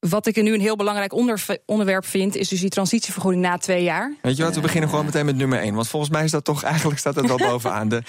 Wat 0.00 0.26
ik 0.26 0.36
er 0.36 0.42
nu 0.42 0.54
een 0.54 0.60
heel 0.60 0.76
belangrijk 0.76 1.12
onder, 1.12 1.44
onderwerp 1.66 2.06
vind, 2.06 2.36
is 2.36 2.48
dus 2.48 2.60
die 2.60 2.68
transitievergoeding 2.68 3.42
na 3.42 3.56
twee 3.56 3.82
jaar. 3.82 4.14
Weet 4.22 4.36
je 4.36 4.42
wat, 4.42 4.54
we 4.54 4.60
beginnen 4.60 4.88
gewoon 4.88 5.04
meteen 5.04 5.26
met 5.26 5.36
nummer 5.36 5.58
één. 5.58 5.74
Want 5.74 5.88
volgens 5.88 6.12
mij 6.12 6.24
is 6.24 6.30
dat 6.30 6.44
toch, 6.44 6.62
eigenlijk 6.62 6.98
staat 6.98 7.14
het 7.14 7.26
wel 7.26 7.36
bovenaan. 7.50 7.88
De 7.88 8.02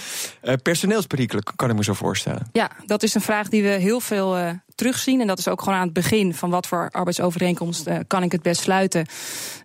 uh, 0.43 0.53
personeelsperikelen, 0.63 1.43
kan 1.55 1.69
ik 1.69 1.75
me 1.75 1.83
zo 1.83 1.93
voorstellen. 1.93 2.47
Ja, 2.51 2.71
dat 2.85 3.03
is 3.03 3.15
een 3.15 3.21
vraag 3.21 3.49
die 3.49 3.63
we 3.63 3.69
heel 3.69 3.99
veel 3.99 4.37
uh, 4.37 4.49
terugzien. 4.75 5.21
En 5.21 5.27
dat 5.27 5.39
is 5.39 5.47
ook 5.47 5.61
gewoon 5.61 5.77
aan 5.77 5.83
het 5.83 5.93
begin 5.93 6.33
van 6.33 6.49
wat 6.49 6.67
voor 6.67 6.89
arbeidsovereenkomst 6.91 7.87
uh, 7.87 7.97
kan 8.07 8.23
ik 8.23 8.31
het 8.31 8.41
best 8.41 8.61
sluiten. 8.61 9.05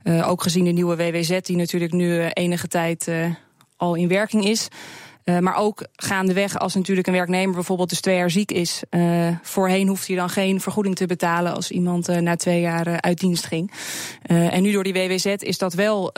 ook 0.05 0.43
gezien 0.43 0.65
de 0.65 0.71
nieuwe 0.71 0.97
WWZ, 0.97 1.41
die 1.41 1.57
natuurlijk 1.57 1.93
nu 1.93 2.27
enige 2.27 2.69
tijd 2.69 3.09
al 3.77 3.95
in 3.95 4.09
werking 4.09 4.45
is. 4.45 4.69
Uh, 5.25 5.39
maar 5.39 5.57
ook 5.57 5.87
gaandeweg, 5.93 6.59
als 6.59 6.75
natuurlijk 6.75 7.07
een 7.07 7.13
werknemer 7.13 7.55
bijvoorbeeld 7.55 7.89
dus 7.89 8.01
twee 8.01 8.17
jaar 8.17 8.31
ziek 8.31 8.53
is. 8.53 8.83
Uh, 8.91 9.29
voorheen 9.43 9.89
hoeft 9.89 10.07
hij 10.07 10.17
dan 10.17 10.29
geen 10.31 10.61
vergoeding 10.61 10.97
te 10.97 11.07
betalen 11.07 11.55
als 11.55 11.71
iemand 11.71 12.09
uh, 12.09 12.17
na 12.17 12.37
twee 12.37 12.61
jaar 12.61 13.01
uit 13.01 13.19
dienst 13.19 13.47
ging. 13.47 13.73
en 14.23 14.63
nu 14.63 14.73
door 14.73 14.85
die 14.85 14.93
WWZ 14.93 15.25
is 15.25 15.59
dat 15.59 15.75
wel 15.75 16.11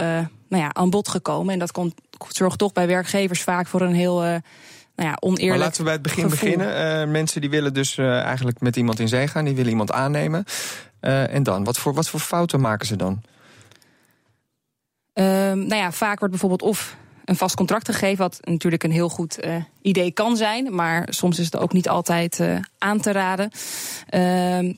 nou 0.49 0.63
ja, 0.63 0.75
aan 0.75 0.91
bod 0.91 1.09
gekomen. 1.09 1.53
En 1.53 1.59
dat 1.59 1.73
komt, 1.73 1.95
zorgt 2.29 2.59
toch 2.59 2.73
bij 2.73 2.87
werkgevers 2.87 3.43
vaak 3.43 3.67
voor 3.67 3.81
een 3.81 3.95
heel 3.95 4.43
nou 4.97 5.09
ja, 5.09 5.17
oneerlijk. 5.21 5.49
Maar 5.49 5.59
laten 5.59 5.79
we 5.79 5.85
bij 5.85 5.93
het 5.93 6.03
begin 6.03 6.31
gevoel. 6.31 6.39
beginnen. 6.39 7.01
Uh, 7.07 7.13
mensen 7.13 7.41
die 7.41 7.51
willen 7.51 7.75
dus 7.75 7.97
uh, 7.97 8.21
eigenlijk 8.21 8.61
met 8.61 8.77
iemand 8.77 8.99
in 8.99 9.09
zee 9.09 9.29
gaan, 9.29 9.45
die 9.45 9.55
willen 9.55 9.71
iemand 9.71 9.93
aannemen. 9.93 10.45
Uh, 11.01 11.35
en 11.35 11.43
dan, 11.43 11.65
wat 11.65 11.79
voor, 11.79 11.95
wat 11.95 12.09
voor 12.09 12.21
fouten 12.21 12.61
maken 12.61 12.87
ze 12.87 12.97
dan? 12.97 13.23
nou 15.15 15.75
ja, 15.75 15.93
vaak 15.93 16.19
wordt 16.19 16.31
bijvoorbeeld 16.31 16.63
of 16.71 16.97
een 17.27 17.37
vast 17.37 17.55
contract 17.55 17.87
gegeven, 17.87 18.17
wat 18.17 18.39
natuurlijk 18.43 18.83
een 18.83 18.91
heel 18.91 19.09
goed 19.09 19.45
uh, 19.45 19.57
idee 19.83 20.11
kan 20.11 20.37
zijn, 20.37 20.75
maar 20.75 21.07
soms 21.11 21.39
is 21.39 21.45
het 21.45 21.57
ook 21.57 21.73
niet 21.73 21.89
altijd 21.89 22.39
uh, 22.39 22.59
aan 22.79 23.01
te 23.01 23.13
raden. 23.13 23.51
Uh, 24.11 24.75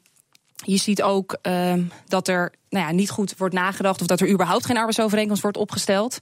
je 0.64 0.76
ziet 0.76 1.02
ook 1.02 1.38
ehm, 1.42 1.82
dat 2.06 2.28
er 2.28 2.52
nou 2.70 2.86
ja, 2.86 2.92
niet 2.92 3.10
goed 3.10 3.34
wordt 3.36 3.54
nagedacht 3.54 4.00
of 4.00 4.06
dat 4.06 4.20
er 4.20 4.30
überhaupt 4.30 4.66
geen 4.66 4.76
arbeidsovereenkomst 4.76 5.42
wordt 5.42 5.56
opgesteld. 5.56 6.18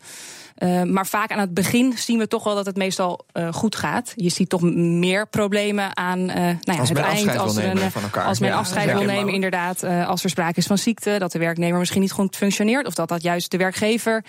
Uh, 0.58 0.82
maar 0.82 1.06
vaak 1.06 1.30
aan 1.30 1.38
het 1.38 1.54
begin 1.54 1.98
zien 1.98 2.18
we 2.18 2.28
toch 2.28 2.44
wel 2.44 2.54
dat 2.54 2.66
het 2.66 2.76
meestal 2.76 3.24
uh, 3.32 3.52
goed 3.52 3.76
gaat. 3.76 4.12
Je 4.16 4.28
ziet 4.28 4.48
toch 4.48 4.62
meer 4.72 5.28
problemen 5.28 5.96
aan 5.96 6.18
uh, 6.18 6.34
nou 6.34 6.58
ja, 6.60 6.78
als 6.78 6.88
het 6.88 6.98
eind. 6.98 7.36
Als, 7.36 7.56
een, 7.56 7.78
als 8.12 8.38
men 8.38 8.52
afscheid 8.52 8.92
wil 8.92 9.02
nemen, 9.02 9.32
inderdaad. 9.32 9.84
als 9.84 10.24
er 10.24 10.30
sprake 10.30 10.58
is 10.58 10.66
van 10.66 10.78
ziekte, 10.78 11.16
dat 11.18 11.32
de 11.32 11.38
werknemer 11.38 11.78
misschien 11.78 12.00
niet 12.00 12.12
goed 12.12 12.36
functioneert. 12.36 12.86
Of 12.86 12.94
dat 12.94 13.08
dat 13.08 13.22
juist 13.22 13.50
de 13.50 13.56
werkgever 13.56 14.24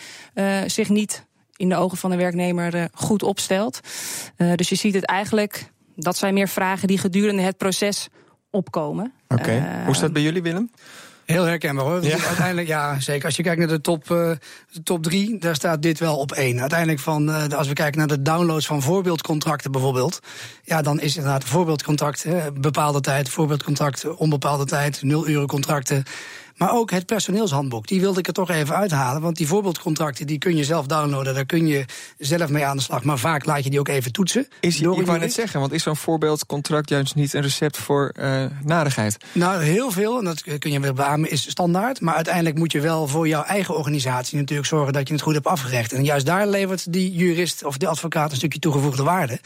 zich 0.65 0.89
niet 0.89 1.25
in 1.57 1.69
de 1.69 1.75
ogen 1.75 1.97
van 1.97 2.09
de 2.09 2.15
werknemer 2.15 2.75
uh, 2.75 2.83
goed 2.93 3.23
opstelt. 3.23 3.79
Uh, 4.37 4.53
dus 4.55 4.69
je 4.69 4.75
ziet 4.75 4.93
het 4.93 5.05
eigenlijk, 5.05 5.71
dat 5.95 6.17
zijn 6.17 6.33
meer 6.33 6.49
vragen 6.49 6.87
die 6.87 6.97
gedurende 6.97 7.41
het 7.41 7.57
proces 7.57 8.07
opkomen. 8.49 9.13
Oké, 9.27 9.41
okay. 9.41 9.57
uh, 9.57 9.83
hoe 9.83 9.93
is 9.93 9.99
dat 9.99 10.13
bij 10.13 10.21
jullie, 10.21 10.41
Willem? 10.41 10.69
Heel 11.27 11.43
herkenbaar 11.43 11.85
hoor. 11.85 12.03
Ja. 12.03 12.17
Uiteindelijk, 12.27 12.67
ja, 12.67 12.99
zeker. 12.99 13.25
Als 13.25 13.35
je 13.35 13.43
kijkt 13.43 13.59
naar 13.59 13.67
de 13.67 13.81
top, 13.81 14.09
uh, 14.09 14.31
de 14.71 14.83
top 14.83 15.03
drie, 15.03 15.37
daar 15.39 15.55
staat 15.55 15.81
dit 15.81 15.99
wel 15.99 16.17
op 16.17 16.31
één. 16.31 16.59
Uiteindelijk, 16.59 16.99
van, 16.99 17.29
uh, 17.29 17.47
als 17.47 17.67
we 17.67 17.73
kijken 17.73 17.97
naar 17.97 18.07
de 18.07 18.21
downloads 18.21 18.65
van 18.65 18.81
voorbeeldcontracten 18.81 19.71
bijvoorbeeld. 19.71 20.19
Ja, 20.63 20.81
dan 20.81 20.99
is 20.99 21.15
inderdaad 21.15 21.41
een 21.41 21.49
voorbeeldcontract, 21.49 22.23
hè, 22.23 22.51
bepaalde 22.51 23.01
tijd, 23.01 23.29
voorbeeldcontract, 23.29 24.15
onbepaalde 24.15 24.65
tijd, 24.65 25.01
nul 25.01 25.27
uren 25.27 25.47
contracten. 25.47 26.03
Maar 26.57 26.73
ook 26.73 26.91
het 26.91 27.05
personeelshandboek, 27.05 27.87
die 27.87 27.99
wilde 27.99 28.19
ik 28.19 28.27
er 28.27 28.33
toch 28.33 28.49
even 28.49 28.75
uithalen. 28.75 29.21
Want 29.21 29.37
die 29.37 29.47
voorbeeldcontracten 29.47 30.27
die 30.27 30.37
kun 30.37 30.55
je 30.55 30.63
zelf 30.63 30.85
downloaden, 30.85 31.33
daar 31.33 31.45
kun 31.45 31.67
je 31.67 31.85
zelf 32.17 32.49
mee 32.49 32.65
aan 32.65 32.77
de 32.77 32.83
slag. 32.83 33.03
Maar 33.03 33.19
vaak 33.19 33.45
laat 33.45 33.63
je 33.63 33.69
die 33.69 33.79
ook 33.79 33.87
even 33.87 34.11
toetsen. 34.11 34.47
Is, 34.59 34.81
ik 34.81 35.05
wou 35.05 35.19
net 35.19 35.33
zeggen, 35.33 35.59
want 35.59 35.71
is 35.71 35.83
zo'n 35.83 35.95
voorbeeldcontract 35.95 36.89
juist 36.89 37.15
niet 37.15 37.33
een 37.33 37.41
recept 37.41 37.77
voor 37.77 38.13
uh, 38.19 38.45
nadigheid? 38.63 39.17
Nou, 39.31 39.63
heel 39.63 39.91
veel, 39.91 40.17
en 40.17 40.25
dat 40.25 40.43
kun 40.59 40.71
je 40.71 40.79
wel 40.79 40.93
beamen, 40.93 41.31
is 41.31 41.49
standaard. 41.49 42.01
Maar 42.01 42.15
uiteindelijk 42.15 42.57
moet 42.57 42.71
je 42.71 42.81
wel 42.81 43.07
voor 43.07 43.27
jouw 43.27 43.43
eigen 43.43 43.77
organisatie 43.77 44.37
natuurlijk 44.37 44.67
zorgen 44.67 44.93
dat 44.93 45.07
je 45.07 45.13
het 45.13 45.23
goed 45.23 45.33
hebt 45.33 45.47
afgerecht. 45.47 45.93
En 45.93 46.03
juist 46.03 46.25
daar 46.25 46.47
levert 46.47 46.93
die 46.93 47.13
jurist 47.13 47.63
of 47.63 47.77
de 47.77 47.87
advocaat 47.87 48.31
een 48.31 48.37
stukje 48.37 48.59
toegevoegde 48.59 49.03
waarde. 49.03 49.39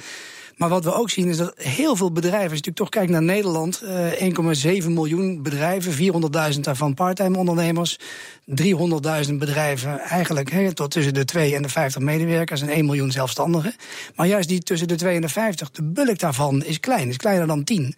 Maar 0.62 0.70
wat 0.70 0.84
we 0.84 0.94
ook 0.94 1.10
zien 1.10 1.28
is 1.28 1.38
dat 1.38 1.54
heel 1.56 1.96
veel 1.96 2.12
bedrijven, 2.12 2.50
als 2.50 2.60
je 2.60 2.66
natuurlijk 2.66 2.78
toch 2.78 2.90
kijkt 2.90 3.12
naar 3.12 3.24
Nederland, 3.24 3.82
uh, 3.84 4.82
1,7 4.84 4.88
miljoen 4.88 5.44
bedrijven, 5.44 6.14
400.000 6.54 6.60
daarvan 6.60 6.94
parttime 6.94 7.38
ondernemers, 7.38 8.00
300.000 8.46 9.34
bedrijven 9.38 10.00
eigenlijk 10.00 10.74
tot 10.74 10.92
tussen 10.92 11.14
de 11.14 11.26
2 11.26 11.56
en 11.56 11.62
de 11.62 11.70
50 11.70 12.02
medewerkers 12.02 12.62
en 12.62 12.70
1 12.70 12.86
miljoen 12.86 13.12
zelfstandigen. 13.12 13.76
Maar 14.16 14.28
juist 14.28 14.50
die 14.50 14.60
tussen 14.60 14.88
de 14.88 14.96
2 14.96 15.16
en 15.16 15.22
de 15.22 15.30
50, 15.30 15.72
de 15.72 15.84
bulk 15.84 16.20
daarvan 16.20 16.64
is 16.64 16.80
klein, 16.80 17.10
is 17.10 17.18
kleiner 17.18 17.48
dan 17.48 17.64
10. 17.64 17.96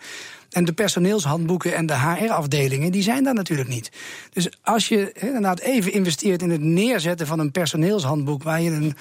En 0.49 0.65
de 0.65 0.73
personeelshandboeken 0.73 1.75
en 1.75 1.85
de 1.85 1.97
HR-afdelingen, 1.97 2.91
die 2.91 3.03
zijn 3.03 3.23
daar 3.23 3.33
natuurlijk 3.33 3.69
niet. 3.69 3.91
Dus 4.33 4.49
als 4.61 4.87
je 4.87 5.11
inderdaad 5.13 5.59
even 5.59 5.93
investeert 5.93 6.41
in 6.41 6.49
het 6.49 6.61
neerzetten 6.61 7.27
van 7.27 7.39
een 7.39 7.51
personeelshandboek, 7.51 8.43
waar 8.43 8.61
je 8.61 8.71
een 8.71 8.95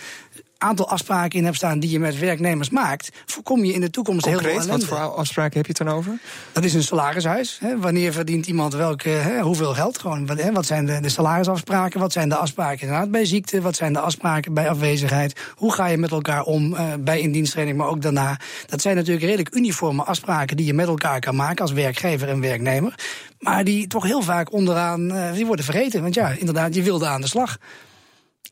aantal 0.62 0.88
afspraken 0.88 1.38
in 1.38 1.44
hebt 1.44 1.56
staan 1.56 1.78
die 1.78 1.90
je 1.90 1.98
met 1.98 2.18
werknemers 2.18 2.70
maakt, 2.70 3.10
voorkom 3.26 3.64
je 3.64 3.72
in 3.72 3.80
de 3.80 3.90
toekomst 3.90 4.22
Concreet, 4.22 4.42
heel 4.42 4.52
veel 4.52 4.68
ellende. 4.68 4.86
wat 4.86 4.98
voor 4.98 5.16
afspraken 5.16 5.56
heb 5.56 5.66
je 5.66 5.72
het 5.76 5.86
dan 5.86 5.96
over? 5.96 6.18
Dat 6.52 6.64
is 6.64 6.74
een 6.74 6.82
salarishuis. 6.82 7.58
Hè. 7.60 7.78
Wanneer 7.78 8.12
verdient 8.12 8.46
iemand 8.46 8.74
welke, 8.74 9.08
hè, 9.08 9.40
hoeveel 9.40 9.74
geld? 9.74 9.98
Gewoon, 9.98 10.26
wat, 10.26 10.42
hè, 10.42 10.52
wat 10.52 10.66
zijn 10.66 10.86
de, 10.86 11.00
de 11.00 11.08
salarisafspraken? 11.08 12.00
Wat 12.00 12.12
zijn 12.12 12.28
de 12.28 12.36
afspraken 12.36 12.80
inderdaad 12.80 13.10
bij 13.10 13.24
ziekte? 13.24 13.60
Wat 13.60 13.76
zijn 13.76 13.92
de 13.92 14.00
afspraken 14.00 14.54
bij 14.54 14.68
afwezigheid? 14.68 15.40
Hoe 15.54 15.72
ga 15.72 15.86
je 15.86 15.96
met 15.96 16.10
elkaar 16.10 16.42
om 16.42 16.72
uh, 16.72 16.80
bij 17.00 17.20
indiensttraining, 17.20 17.78
maar 17.78 17.88
ook 17.88 18.02
daarna? 18.02 18.38
Dat 18.66 18.80
zijn 18.80 18.96
natuurlijk 18.96 19.24
redelijk 19.24 19.54
uniforme 19.54 20.02
afspraken 20.02 20.56
die 20.56 20.66
je 20.66 20.74
met 20.74 20.86
elkaar 20.86 21.20
kan 21.20 21.36
maken 21.36 21.62
als 21.62 21.72
werkgever 21.72 22.28
en 22.28 22.40
werknemer. 22.40 22.94
Maar 23.38 23.64
die 23.64 23.86
toch 23.86 24.04
heel 24.04 24.22
vaak 24.22 24.52
onderaan, 24.52 25.16
uh, 25.16 25.32
die 25.32 25.46
worden 25.46 25.64
vergeten. 25.64 26.02
Want 26.02 26.14
ja, 26.14 26.28
inderdaad, 26.28 26.74
je 26.74 26.82
wilde 26.82 27.06
aan 27.06 27.20
de 27.20 27.26
slag. 27.26 27.58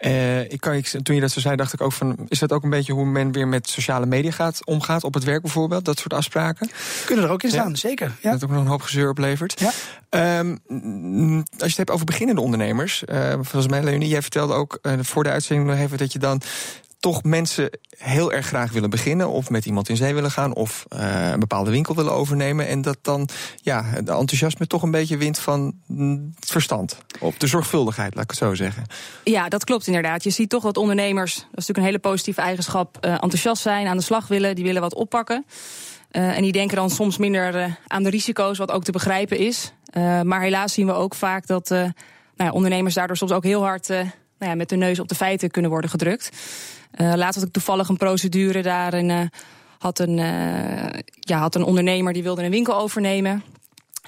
Uh, 0.01 0.41
ik 0.41 0.61
kan, 0.61 0.75
ik, 0.75 0.87
toen 1.03 1.15
je 1.15 1.21
dat 1.21 1.31
zo 1.31 1.41
zei, 1.41 1.57
dacht 1.57 1.73
ik 1.73 1.81
ook 1.81 1.93
van... 1.93 2.17
is 2.29 2.39
dat 2.39 2.53
ook 2.53 2.63
een 2.63 2.71
beetje 2.71 2.93
hoe 2.93 3.05
men 3.05 3.33
weer 3.33 3.49
met 3.49 3.69
sociale 3.69 4.07
media 4.07 4.31
gaat, 4.31 4.65
omgaat... 4.65 5.05
op 5.05 5.15
het 5.15 5.25
werk 5.25 5.43
bijvoorbeeld, 5.43 5.85
dat 5.85 5.99
soort 5.99 6.13
afspraken? 6.13 6.71
Kunnen 7.07 7.25
er 7.25 7.31
ook 7.31 7.43
in 7.43 7.51
staan, 7.51 7.69
ja. 7.69 7.75
zeker. 7.75 8.13
Ja. 8.21 8.31
Dat 8.31 8.45
ook 8.45 8.51
nog 8.51 8.61
een 8.61 8.67
hoop 8.67 8.83
gezeur 8.83 9.09
oplevert. 9.09 9.61
Ja. 9.61 10.39
Um, 10.39 10.59
als 10.67 11.43
je 11.59 11.67
het 11.67 11.77
hebt 11.77 11.91
over 11.91 12.07
beginnende 12.07 12.41
ondernemers... 12.41 13.03
Uh, 13.07 13.33
volgens 13.33 13.69
mij, 13.69 13.83
Leonie, 13.83 14.09
jij 14.09 14.23
vertelde 14.23 14.55
ook 14.55 14.79
uh, 14.83 14.93
voor 15.01 15.25
de 15.25 15.31
uitzending 15.31 15.69
nog 15.69 15.79
even... 15.79 15.99
dat 15.99 16.13
je 16.13 16.19
dan 16.19 16.41
toch 17.01 17.23
mensen 17.23 17.71
heel 17.99 18.33
erg 18.33 18.47
graag 18.47 18.73
willen 18.73 18.91
beginnen... 18.91 19.29
of 19.29 19.51
met 19.51 19.67
iemand 19.67 19.89
in 19.89 19.97
zee 19.97 20.15
willen 20.15 20.31
gaan... 20.31 20.55
of 20.55 20.87
uh, 20.95 21.31
een 21.31 21.41
bepaalde 21.41 21.71
winkel 21.71 21.95
willen 21.95 22.13
overnemen... 22.13 22.67
en 22.67 22.83
dat 22.83 22.99
dan 23.03 23.29
ja, 23.57 23.83
de 23.83 24.13
enthousiasme 24.13 24.67
toch 24.67 24.83
een 24.83 24.91
beetje 24.91 25.17
wint 25.17 25.39
van 25.39 25.75
het 26.41 26.51
verstand. 26.51 26.99
Op 27.21 27.41
de 27.41 27.47
zorgvuldigheid, 27.47 28.15
laat 28.15 28.25
ik 28.25 28.31
het 28.31 28.39
zo 28.39 28.55
zeggen. 28.55 28.85
Ja, 29.25 29.49
dat 29.49 29.65
klopt 29.65 29.87
inderdaad. 29.87 30.25
Je 30.25 30.31
ziet 30.31 30.49
toch 30.49 30.63
dat 30.63 30.77
ondernemers... 30.77 31.35
dat 31.35 31.43
is 31.43 31.51
natuurlijk 31.51 31.79
een 31.79 31.85
hele 31.85 31.99
positieve 31.99 32.41
eigenschap... 32.41 32.99
Uh, 33.01 33.13
enthousiast 33.13 33.63
zijn, 33.63 33.87
aan 33.87 33.97
de 33.97 34.03
slag 34.03 34.29
willen, 34.29 34.55
die 34.55 34.65
willen 34.65 34.83
wat 34.83 34.95
oppakken. 34.95 35.45
Uh, 36.13 36.37
en 36.37 36.43
die 36.43 36.53
denken 36.53 36.77
dan 36.77 36.91
soms 36.91 37.19
minder 37.19 37.79
aan 37.87 38.03
de 38.03 38.11
risico's, 38.11 38.59
wat 38.59 38.71
ook 38.71 38.85
te 38.85 38.93
begrijpen 38.93 39.39
is. 39.39 39.73
Maar 40.23 40.41
helaas 40.41 40.73
zien 40.73 40.87
we 40.87 40.93
ook 40.93 41.15
vaak 41.15 41.47
dat 41.47 41.69
nou 41.69 41.93
ja, 42.37 42.51
ondernemers 42.51 42.95
daardoor 42.95 43.17
soms 43.17 43.33
ook 43.33 43.45
heel 43.45 43.63
hard... 43.63 43.89
nou 43.89 44.11
ja, 44.39 44.55
met 44.55 44.69
de 44.69 44.77
neus 44.77 45.01
op 45.01 45.09
de 45.09 45.15
feiten 45.15 45.51
kunnen 45.51 45.71
worden 45.71 45.91
gedrukt. 45.91 46.31
Uh, 46.97 47.13
laatst 47.17 47.39
had 47.39 47.47
ik 47.47 47.53
toevallig 47.53 47.89
een 47.89 47.97
procedure 47.97 48.63
daarin. 48.63 49.09
Uh, 49.09 49.21
had, 49.79 49.99
een, 49.99 50.19
uh, 50.19 51.01
ja, 51.21 51.39
had 51.39 51.55
een 51.55 51.65
ondernemer 51.65 52.13
die 52.13 52.23
wilde 52.23 52.43
een 52.43 52.51
winkel 52.51 52.77
overnemen. 52.77 53.43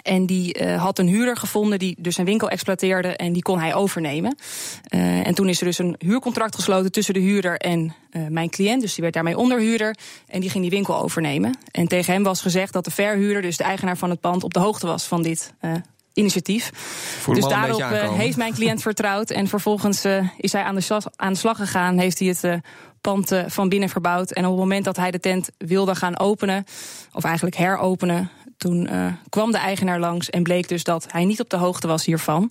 En 0.02 0.26
die 0.26 0.64
had 0.76 0.98
een 0.98 1.06
huurder 1.06 1.36
gevonden 1.36 1.78
die 1.78 1.96
dus 1.98 2.18
een 2.18 2.24
winkel 2.24 2.48
exploiteerde 2.50 3.08
en 3.08 3.32
die 3.32 3.42
kon 3.42 3.58
hij 3.58 3.74
overnemen. 3.74 4.36
En 4.88 5.34
toen 5.34 5.48
is 5.48 5.60
er 5.60 5.66
dus 5.66 5.78
een 5.78 5.96
huurcontract 5.98 6.54
gesloten 6.54 6.92
tussen 6.92 7.14
de 7.14 7.20
huurder 7.20 7.56
en 7.56 7.94
mijn 8.28 8.50
cliënt. 8.50 8.80
Dus 8.80 8.92
die 8.92 9.02
werd 9.02 9.14
daarmee 9.14 9.36
onderhuurder 9.36 9.96
en 10.28 10.40
die 10.40 10.50
ging 10.50 10.62
die 10.62 10.72
winkel 10.72 10.96
overnemen. 10.96 11.58
En 11.70 11.88
tegen 11.88 12.12
hem 12.12 12.22
was 12.22 12.40
gezegd 12.40 12.72
dat 12.72 12.84
de 12.84 12.90
verhuurder, 12.90 13.42
dus 13.42 13.56
de 13.56 13.64
eigenaar 13.64 13.96
van 13.96 14.10
het 14.10 14.20
pand, 14.20 14.44
op 14.44 14.54
de 14.54 14.60
hoogte 14.60 14.86
was 14.86 15.04
van 15.04 15.22
dit 15.22 15.54
initiatief. 16.14 16.71
Dus 17.26 17.45
daarop 17.45 17.81
uh, 17.81 18.12
heeft 18.12 18.37
mijn 18.37 18.52
cliënt 18.52 18.83
vertrouwd. 18.83 19.31
En 19.31 19.49
vervolgens 19.49 20.04
uh, 20.04 20.28
is 20.37 20.52
hij 20.52 20.62
aan 20.62 20.75
de, 20.75 20.81
slag, 20.81 21.04
aan 21.16 21.33
de 21.33 21.38
slag 21.38 21.57
gegaan. 21.57 21.99
Heeft 21.99 22.19
hij 22.19 22.28
het 22.28 22.45
uh, 22.45 22.54
pand 23.00 23.33
van 23.47 23.69
binnen 23.69 23.88
verbouwd. 23.88 24.31
En 24.31 24.45
op 24.45 24.50
het 24.50 24.61
moment 24.61 24.85
dat 24.85 24.97
hij 24.97 25.11
de 25.11 25.21
tent 25.21 25.50
wilde 25.59 25.95
gaan 25.95 26.19
openen, 26.19 26.64
of 27.12 27.25
eigenlijk 27.25 27.57
heropenen, 27.57 28.31
toen 28.57 28.88
kwam 29.28 29.52
de 29.52 29.59
eigenaar 29.59 29.99
langs 29.99 30.31
en 30.31 30.42
bleek 30.42 30.69
dus 30.69 30.85
dat 30.85 31.07
hij 31.09 31.25
niet 31.25 31.40
op 31.40 31.50
de 31.50 31.57
hoogte 31.57 31.87
was 31.87 32.04
hiervan. 32.04 32.50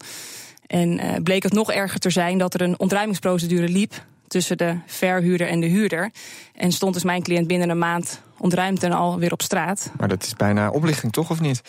En 0.67 1.23
bleek 1.23 1.43
het 1.43 1.53
nog 1.53 1.71
erger 1.71 1.99
te 1.99 2.09
zijn 2.09 2.37
dat 2.37 2.53
er 2.53 2.61
een 2.61 2.79
ontruimingsprocedure 2.79 3.69
liep 3.69 3.93
tussen 4.31 4.57
de 4.57 4.77
verhuurder 4.85 5.47
en 5.47 5.59
de 5.59 5.67
huurder. 5.67 6.11
En 6.53 6.71
stond 6.71 6.93
dus 6.93 7.03
mijn 7.03 7.23
cliënt 7.23 7.47
binnen 7.47 7.69
een 7.69 7.77
maand 7.77 8.21
ontruimd 8.37 8.83
en 8.83 8.91
alweer 8.91 9.31
op 9.31 9.41
straat. 9.41 9.91
Maar 9.97 10.07
dat 10.07 10.23
is 10.23 10.35
bijna 10.35 10.69
oplichting, 10.69 11.11
toch, 11.11 11.29
of 11.29 11.39
niet? 11.41 11.61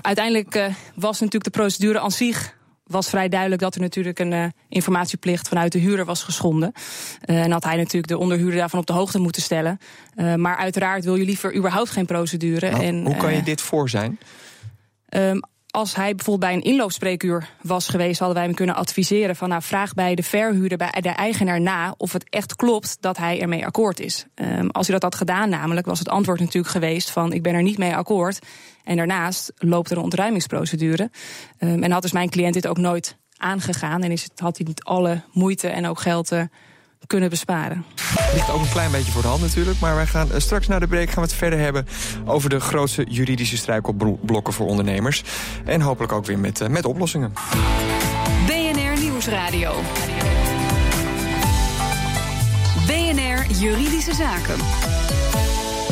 Uiteindelijk 0.00 0.54
uh, 0.54 0.64
was 0.94 1.20
natuurlijk 1.20 1.44
de 1.44 1.60
procedure 1.60 2.00
aan 2.00 2.10
zich 2.10 2.56
was 2.88 3.08
vrij 3.08 3.28
duidelijk 3.28 3.60
dat 3.60 3.74
er 3.74 3.80
natuurlijk 3.80 4.18
een 4.18 4.32
uh, 4.32 4.44
informatieplicht 4.68 5.48
vanuit 5.48 5.72
de 5.72 5.78
huurder 5.78 6.04
was 6.04 6.22
geschonden. 6.22 6.72
Uh, 7.26 7.42
en 7.42 7.50
had 7.50 7.64
hij 7.64 7.76
natuurlijk 7.76 8.08
de 8.08 8.18
onderhuurder 8.18 8.58
daarvan 8.58 8.80
op 8.80 8.86
de 8.86 8.92
hoogte 8.92 9.18
moeten 9.18 9.42
stellen. 9.42 9.78
Uh, 10.16 10.34
maar 10.34 10.56
uiteraard 10.56 11.04
wil 11.04 11.14
je 11.14 11.24
liever 11.24 11.56
überhaupt 11.56 11.90
geen 11.90 12.06
procedure. 12.06 12.70
Nou, 12.70 12.84
en, 12.84 13.04
hoe 13.04 13.16
kan 13.16 13.34
je 13.34 13.42
dit 13.42 13.60
voor 13.60 13.88
zijn? 13.88 14.18
Um, 15.10 15.40
als 15.78 15.94
hij 15.94 16.14
bijvoorbeeld 16.14 16.50
bij 16.50 16.60
een 16.60 16.72
inloopspreekuur 16.72 17.48
was 17.62 17.88
geweest, 17.88 18.18
hadden 18.18 18.36
wij 18.36 18.46
hem 18.46 18.54
kunnen 18.54 18.74
adviseren 18.74 19.36
van 19.36 19.48
nou 19.48 19.62
vraag 19.62 19.94
bij 19.94 20.14
de 20.14 20.22
verhuurder, 20.22 20.78
bij 20.78 21.00
de 21.00 21.08
eigenaar 21.08 21.60
na 21.60 21.94
of 21.96 22.12
het 22.12 22.28
echt 22.28 22.56
klopt 22.56 22.96
dat 23.00 23.16
hij 23.16 23.40
ermee 23.40 23.66
akkoord 23.66 24.00
is. 24.00 24.26
Um, 24.34 24.70
als 24.70 24.86
hij 24.86 24.94
dat 24.98 25.02
had 25.02 25.14
gedaan, 25.14 25.48
namelijk, 25.48 25.86
was 25.86 25.98
het 25.98 26.08
antwoord 26.08 26.40
natuurlijk 26.40 26.72
geweest 26.72 27.10
van 27.10 27.32
ik 27.32 27.42
ben 27.42 27.54
er 27.54 27.62
niet 27.62 27.78
mee 27.78 27.96
akkoord. 27.96 28.38
En 28.84 28.96
daarnaast 28.96 29.52
loopt 29.56 29.90
er 29.90 29.96
een 29.96 30.02
ontruimingsprocedure. 30.02 31.10
Um, 31.58 31.82
en 31.82 31.90
had 31.90 32.02
dus 32.02 32.12
mijn 32.12 32.30
cliënt 32.30 32.54
dit 32.54 32.66
ook 32.66 32.78
nooit 32.78 33.16
aangegaan 33.36 34.02
en 34.02 34.10
is 34.10 34.22
het, 34.22 34.40
had 34.40 34.56
hij 34.56 34.66
niet 34.66 34.82
alle 34.84 35.22
moeite 35.32 35.68
en 35.68 35.86
ook 35.86 36.00
geld 36.00 36.32
uh, 36.32 36.42
kunnen 37.08 37.30
besparen. 37.30 37.84
Ligt 38.34 38.50
ook 38.50 38.60
een 38.60 38.68
klein 38.68 38.90
beetje 38.90 39.12
voor 39.12 39.22
de 39.22 39.28
hand 39.28 39.40
natuurlijk. 39.40 39.80
Maar 39.80 39.94
wij 39.94 40.06
gaan 40.06 40.28
uh, 40.28 40.38
straks 40.38 40.66
na 40.66 40.78
de 40.78 40.86
break 40.86 41.06
gaan 41.06 41.22
we 41.22 41.28
het 41.28 41.38
verder 41.38 41.58
hebben... 41.58 41.86
over 42.24 42.50
de 42.50 42.60
grootste 42.60 43.04
juridische 43.08 43.56
struikelblokken 43.56 44.52
voor 44.52 44.66
ondernemers. 44.66 45.24
En 45.64 45.80
hopelijk 45.80 46.12
ook 46.12 46.26
weer 46.26 46.38
met, 46.38 46.60
uh, 46.60 46.68
met 46.68 46.84
oplossingen. 46.84 47.32
BNR 48.46 49.00
Nieuwsradio. 49.00 49.74
BNR 52.86 53.50
Juridische 53.58 54.14
Zaken. 54.14 54.56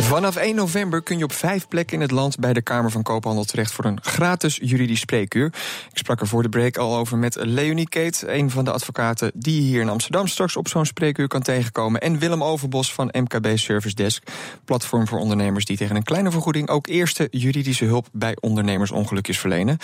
Vanaf 0.07 0.37
1 0.37 0.55
november 0.55 1.03
kun 1.03 1.19
je 1.19 1.25
op 1.25 1.33
vijf 1.33 1.69
plekken 1.69 1.97
in 1.97 2.03
het 2.03 2.11
land 2.11 2.39
bij 2.39 2.53
de 2.53 2.63
Kamer 2.63 2.91
van 2.91 3.03
Koophandel 3.03 3.45
terecht 3.45 3.73
voor 3.73 3.85
een 3.85 3.99
gratis 4.03 4.59
juridisch 4.63 5.01
spreekuur. 5.01 5.47
Ik 5.93 5.99
sprak 5.99 6.21
er 6.21 6.27
voor 6.27 6.43
de 6.43 6.49
break 6.49 6.77
al 6.77 6.97
over 6.97 7.19
met 7.19 7.37
Leonie 7.41 7.89
Keet, 7.89 8.25
een 8.27 8.51
van 8.51 8.65
de 8.65 8.73
advocaten 8.73 9.33
die 9.35 9.61
hier 9.61 9.81
in 9.81 9.89
Amsterdam 9.89 10.27
straks 10.27 10.57
op 10.57 10.69
zo'n 10.69 10.87
spreekuur 10.87 11.29
kan 11.29 11.43
tegenkomen. 11.43 12.01
En 12.01 12.19
Willem 12.19 12.45
Overbos 12.45 12.93
van 12.93 13.09
MKB 13.13 13.59
Service 13.59 13.95
Desk, 13.95 14.23
platform 14.65 15.09
voor 15.09 15.19
ondernemers 15.19 15.65
die 15.65 15.77
tegen 15.77 15.97
een 15.97 16.03
kleine 16.03 16.31
vergoeding 16.31 16.69
ook 16.69 16.87
eerste 16.87 17.29
juridische 17.31 17.85
hulp 17.85 18.09
bij 18.13 18.37
ondernemersongelukjes 18.41 19.39
verlenen. 19.39 19.79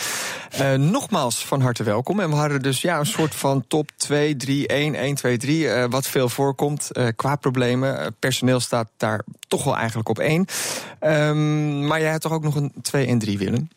Uh, 0.61 0.75
nogmaals 0.75 1.47
van 1.47 1.61
harte 1.61 1.83
welkom. 1.83 2.21
En 2.21 2.31
we 2.31 2.37
hadden 2.37 2.63
dus 2.63 2.81
ja, 2.81 2.99
een 2.99 3.07
soort 3.07 3.35
van 3.35 3.65
top 3.69 3.91
2, 3.97 4.37
3, 4.37 4.67
1, 4.67 4.95
1, 4.95 5.15
2, 5.15 5.37
3, 5.37 5.65
uh, 5.65 5.85
wat 5.89 6.07
veel 6.07 6.29
voorkomt 6.29 6.89
uh, 6.93 7.07
qua 7.17 7.37
problemen. 7.37 8.17
personeel 8.19 8.61
staat 8.61 8.89
daar 8.97 9.25
toch 9.49 9.65
wel 9.65 9.77
eigenlijk 9.77 10.09
op 10.09 10.12
één. 10.19 10.47
Um, 11.01 11.87
maar 11.87 12.01
jij 12.01 12.11
hebt 12.11 12.23
toch 12.23 12.33
ook 12.33 12.43
nog 12.43 12.55
een 12.55 12.73
2 12.83 13.07
en 13.07 13.19
3, 13.19 13.39
Willem? 13.39 13.69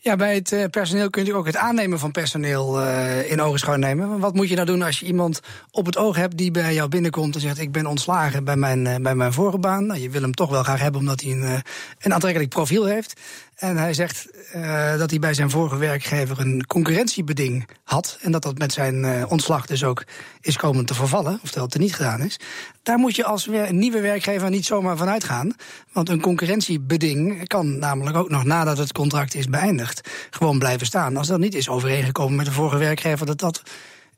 Ja, 0.00 0.16
bij 0.16 0.34
het 0.34 0.52
uh, 0.52 0.64
personeel 0.70 1.10
kun 1.10 1.24
je 1.24 1.34
ook 1.34 1.46
het 1.46 1.56
aannemen 1.56 1.98
van 1.98 2.10
personeel 2.10 2.82
uh, 2.82 3.30
in 3.30 3.40
ogenschouw 3.40 3.76
nemen. 3.76 4.18
Wat 4.18 4.34
moet 4.34 4.48
je 4.48 4.54
nou 4.54 4.66
doen 4.66 4.82
als 4.82 5.00
je 5.00 5.06
iemand 5.06 5.40
op 5.70 5.86
het 5.86 5.96
oog 5.96 6.16
hebt 6.16 6.36
die 6.36 6.50
bij 6.50 6.74
jou 6.74 6.88
binnenkomt 6.88 7.34
en 7.34 7.40
zegt: 7.40 7.58
Ik 7.58 7.72
ben 7.72 7.86
ontslagen 7.86 8.44
bij 8.44 8.56
mijn, 8.56 8.84
uh, 8.84 8.96
bij 8.96 9.14
mijn 9.14 9.32
vorige 9.32 9.58
baan. 9.58 9.86
Nou, 9.86 10.00
je 10.00 10.10
wil 10.10 10.22
hem 10.22 10.34
toch 10.34 10.50
wel 10.50 10.62
graag 10.62 10.80
hebben 10.80 11.00
omdat 11.00 11.20
hij 11.20 11.30
een, 11.32 11.62
een 11.98 12.12
aantrekkelijk 12.12 12.50
profiel 12.50 12.84
heeft. 12.84 13.20
En 13.58 13.76
hij 13.76 13.94
zegt 13.94 14.28
uh, 14.56 14.98
dat 14.98 15.10
hij 15.10 15.18
bij 15.18 15.34
zijn 15.34 15.50
vorige 15.50 15.76
werkgever 15.76 16.40
een 16.40 16.66
concurrentiebeding 16.66 17.68
had. 17.84 18.18
En 18.20 18.32
dat 18.32 18.42
dat 18.42 18.58
met 18.58 18.72
zijn 18.72 19.04
uh, 19.04 19.30
ontslag 19.30 19.66
dus 19.66 19.84
ook 19.84 20.04
is 20.40 20.56
komen 20.56 20.84
te 20.84 20.94
vervallen. 20.94 21.40
Of 21.42 21.50
dat 21.50 21.74
er 21.74 21.80
niet 21.80 21.94
gedaan 21.94 22.20
is. 22.20 22.36
Daar 22.82 22.98
moet 22.98 23.16
je 23.16 23.24
als 23.24 23.48
nieuwe 23.68 24.00
werkgever 24.00 24.50
niet 24.50 24.64
zomaar 24.64 24.96
van 24.96 25.08
uitgaan. 25.08 25.54
Want 25.92 26.08
een 26.08 26.20
concurrentiebeding 26.20 27.48
kan 27.48 27.78
namelijk 27.78 28.16
ook 28.16 28.30
nog 28.30 28.44
nadat 28.44 28.78
het 28.78 28.92
contract 28.92 29.34
is 29.34 29.46
beëindigd. 29.46 30.08
gewoon 30.30 30.58
blijven 30.58 30.86
staan. 30.86 31.16
Als 31.16 31.28
dat 31.28 31.38
niet 31.38 31.54
is 31.54 31.68
overeengekomen 31.68 32.36
met 32.36 32.46
de 32.46 32.52
vorige 32.52 32.78
werkgever, 32.78 33.26
dat 33.26 33.38
dat 33.38 33.62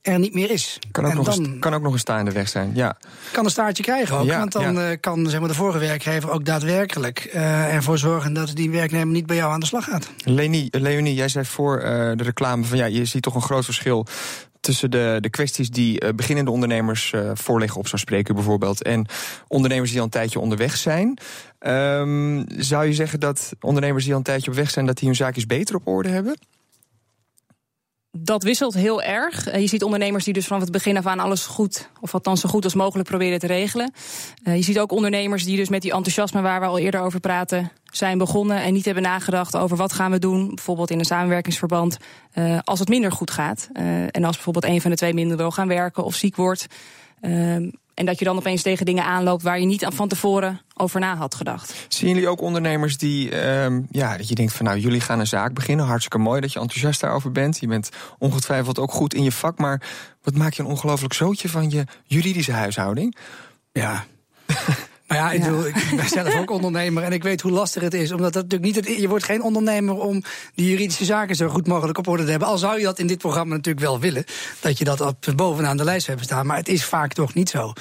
er 0.02 0.18
niet 0.18 0.34
meer 0.34 0.50
is. 0.50 0.78
Kan 0.90 1.04
ook, 1.04 1.10
en 1.10 1.16
nog, 1.16 1.26
dan, 1.26 1.44
een, 1.44 1.58
kan 1.58 1.74
ook 1.74 1.82
nog 1.82 1.92
een 1.92 1.98
staande 1.98 2.32
weg 2.32 2.48
zijn, 2.48 2.70
ja. 2.74 2.96
Kan 3.32 3.44
een 3.44 3.50
staartje 3.50 3.82
krijgen 3.82 4.16
ook, 4.16 4.24
Ja, 4.26 4.38
want 4.38 4.52
dan 4.52 4.74
ja. 4.74 4.90
uh, 4.90 4.96
kan 5.00 5.26
zeg 5.26 5.40
maar, 5.40 5.48
de 5.48 5.54
vorige 5.54 5.78
werkgever 5.78 6.30
ook 6.30 6.44
daadwerkelijk 6.44 7.30
uh, 7.34 7.74
ervoor 7.74 7.98
zorgen 7.98 8.32
dat 8.32 8.50
die 8.54 8.70
werknemer 8.70 9.14
niet 9.14 9.26
bij 9.26 9.36
jou 9.36 9.52
aan 9.52 9.60
de 9.60 9.66
slag 9.66 9.84
gaat. 9.84 10.10
Leonie, 10.24 10.68
Leonie 10.80 11.14
jij 11.14 11.28
zei 11.28 11.44
voor 11.44 11.78
uh, 11.78 11.84
de 12.16 12.22
reclame 12.22 12.64
van 12.64 12.78
ja, 12.78 12.84
je 12.84 13.04
ziet 13.04 13.22
toch 13.22 13.34
een 13.34 13.42
groot 13.42 13.64
verschil 13.64 14.06
tussen 14.60 14.90
de, 14.90 15.18
de 15.20 15.30
kwesties 15.30 15.70
die 15.70 16.04
uh, 16.04 16.10
beginnende 16.14 16.50
ondernemers 16.50 17.14
voorleggen 17.34 17.78
op 17.78 17.88
zo'n 17.88 17.98
spreker 17.98 18.34
bijvoorbeeld 18.34 18.82
en 18.82 19.06
ondernemers 19.48 19.90
die 19.90 19.98
al 19.98 20.04
een 20.04 20.10
tijdje 20.10 20.40
onderweg 20.40 20.76
zijn. 20.76 21.18
Um, 21.60 22.44
zou 22.56 22.86
je 22.86 22.94
zeggen 22.94 23.20
dat 23.20 23.52
ondernemers 23.60 24.04
die 24.04 24.12
al 24.12 24.18
een 24.18 24.24
tijdje 24.24 24.50
op 24.50 24.56
weg 24.56 24.70
zijn, 24.70 24.86
dat 24.86 24.96
die 24.96 25.08
hun 25.08 25.16
zaakjes 25.16 25.46
beter 25.46 25.74
op 25.74 25.86
orde 25.86 26.08
hebben? 26.08 26.36
Dat 28.12 28.42
wisselt 28.42 28.74
heel 28.74 29.02
erg. 29.02 29.46
Eh, 29.46 29.60
je 29.60 29.66
ziet 29.66 29.82
ondernemers 29.82 30.24
die 30.24 30.34
dus 30.34 30.46
vanaf 30.46 30.62
het 30.62 30.72
begin 30.72 30.96
af 30.96 31.06
aan 31.06 31.18
alles 31.18 31.46
goed, 31.46 31.90
of 32.00 32.14
althans 32.14 32.40
zo 32.40 32.48
goed 32.48 32.64
als 32.64 32.74
mogelijk 32.74 33.08
proberen 33.08 33.38
te 33.38 33.46
regelen. 33.46 33.92
Uh, 34.44 34.56
je 34.56 34.62
ziet 34.62 34.78
ook 34.78 34.92
ondernemers 34.92 35.44
die 35.44 35.56
dus 35.56 35.68
met 35.68 35.82
die 35.82 35.92
enthousiasme 35.92 36.40
waar 36.40 36.60
we 36.60 36.66
al 36.66 36.78
eerder 36.78 37.00
over 37.00 37.20
praten, 37.20 37.72
zijn 37.84 38.18
begonnen 38.18 38.62
en 38.62 38.72
niet 38.72 38.84
hebben 38.84 39.02
nagedacht 39.02 39.56
over 39.56 39.76
wat 39.76 39.92
gaan 39.92 40.10
we 40.10 40.18
doen, 40.18 40.48
bijvoorbeeld 40.54 40.90
in 40.90 40.98
een 40.98 41.04
samenwerkingsverband, 41.04 41.96
uh, 42.34 42.58
als 42.64 42.78
het 42.78 42.88
minder 42.88 43.12
goed 43.12 43.30
gaat. 43.30 43.68
en 44.10 44.24
als 44.24 44.34
bijvoorbeeld 44.34 44.64
een 44.72 44.80
van 44.80 44.90
de 44.90 44.96
twee 44.96 45.14
minder 45.14 45.36
wil 45.36 45.50
gaan 45.50 45.68
werken 45.68 46.04
of 46.04 46.14
ziek 46.14 46.36
wordt. 46.36 46.66
Ehm, 47.20 47.70
en 47.94 48.06
dat 48.06 48.18
je 48.18 48.24
dan 48.24 48.36
opeens 48.36 48.62
tegen 48.62 48.86
dingen 48.86 49.04
aanloopt 49.04 49.42
waar 49.42 49.60
je 49.60 49.66
niet 49.66 49.86
van 49.88 50.08
tevoren 50.08 50.60
over 50.74 51.00
na 51.00 51.16
had 51.16 51.34
gedacht. 51.34 51.74
Zien 51.88 52.08
jullie 52.08 52.28
ook 52.28 52.40
ondernemers 52.40 52.98
die, 52.98 53.46
um, 53.46 53.86
ja, 53.90 54.16
dat 54.16 54.28
je 54.28 54.34
denkt 54.34 54.52
van 54.52 54.66
nou, 54.66 54.78
jullie 54.78 55.00
gaan 55.00 55.20
een 55.20 55.26
zaak 55.26 55.54
beginnen. 55.54 55.86
Hartstikke 55.86 56.18
mooi 56.18 56.40
dat 56.40 56.52
je 56.52 56.60
enthousiast 56.60 57.00
daarover 57.00 57.32
bent. 57.32 57.60
Je 57.60 57.66
bent 57.66 57.88
ongetwijfeld 58.18 58.78
ook 58.78 58.92
goed 58.92 59.14
in 59.14 59.22
je 59.22 59.32
vak. 59.32 59.58
Maar 59.58 59.82
wat 60.22 60.34
maak 60.34 60.52
je 60.52 60.62
een 60.62 60.68
ongelooflijk 60.68 61.14
zootje 61.14 61.48
van 61.48 61.70
je 61.70 61.84
juridische 62.04 62.52
huishouding? 62.52 63.16
Ja. 63.72 64.04
Maar 65.10 65.18
ja, 65.18 65.30
ik, 65.30 65.40
Bedoel, 65.40 65.66
ik 65.66 65.92
ben 65.96 66.08
zelf 66.08 66.36
ook 66.36 66.50
ondernemer 66.60 67.02
en 67.02 67.12
ik 67.12 67.22
weet 67.22 67.40
hoe 67.40 67.50
lastig 67.52 67.82
het 67.82 67.94
is. 67.94 68.12
Omdat 68.12 68.32
dat 68.32 68.42
natuurlijk 68.42 68.74
niet 68.74 68.86
het, 68.86 69.00
je 69.00 69.08
wordt 69.08 69.24
geen 69.24 69.42
ondernemer 69.42 69.94
om 69.94 70.22
die 70.54 70.70
juridische 70.70 71.04
zaken 71.04 71.36
zo 71.36 71.48
goed 71.48 71.66
mogelijk 71.66 71.98
op 71.98 72.08
orde 72.08 72.24
te 72.24 72.30
hebben. 72.30 72.48
Al 72.48 72.58
zou 72.58 72.78
je 72.78 72.84
dat 72.84 72.98
in 72.98 73.06
dit 73.06 73.18
programma 73.18 73.54
natuurlijk 73.54 73.86
wel 73.86 74.00
willen. 74.00 74.24
Dat 74.60 74.78
je 74.78 74.84
dat 74.84 75.00
op 75.00 75.26
bovenaan 75.36 75.76
de 75.76 75.84
lijst 75.84 76.06
hebt 76.06 76.24
staan. 76.24 76.46
Maar 76.46 76.56
het 76.56 76.68
is 76.68 76.84
vaak 76.84 77.12
toch 77.12 77.34
niet 77.34 77.50
zo. 77.50 77.72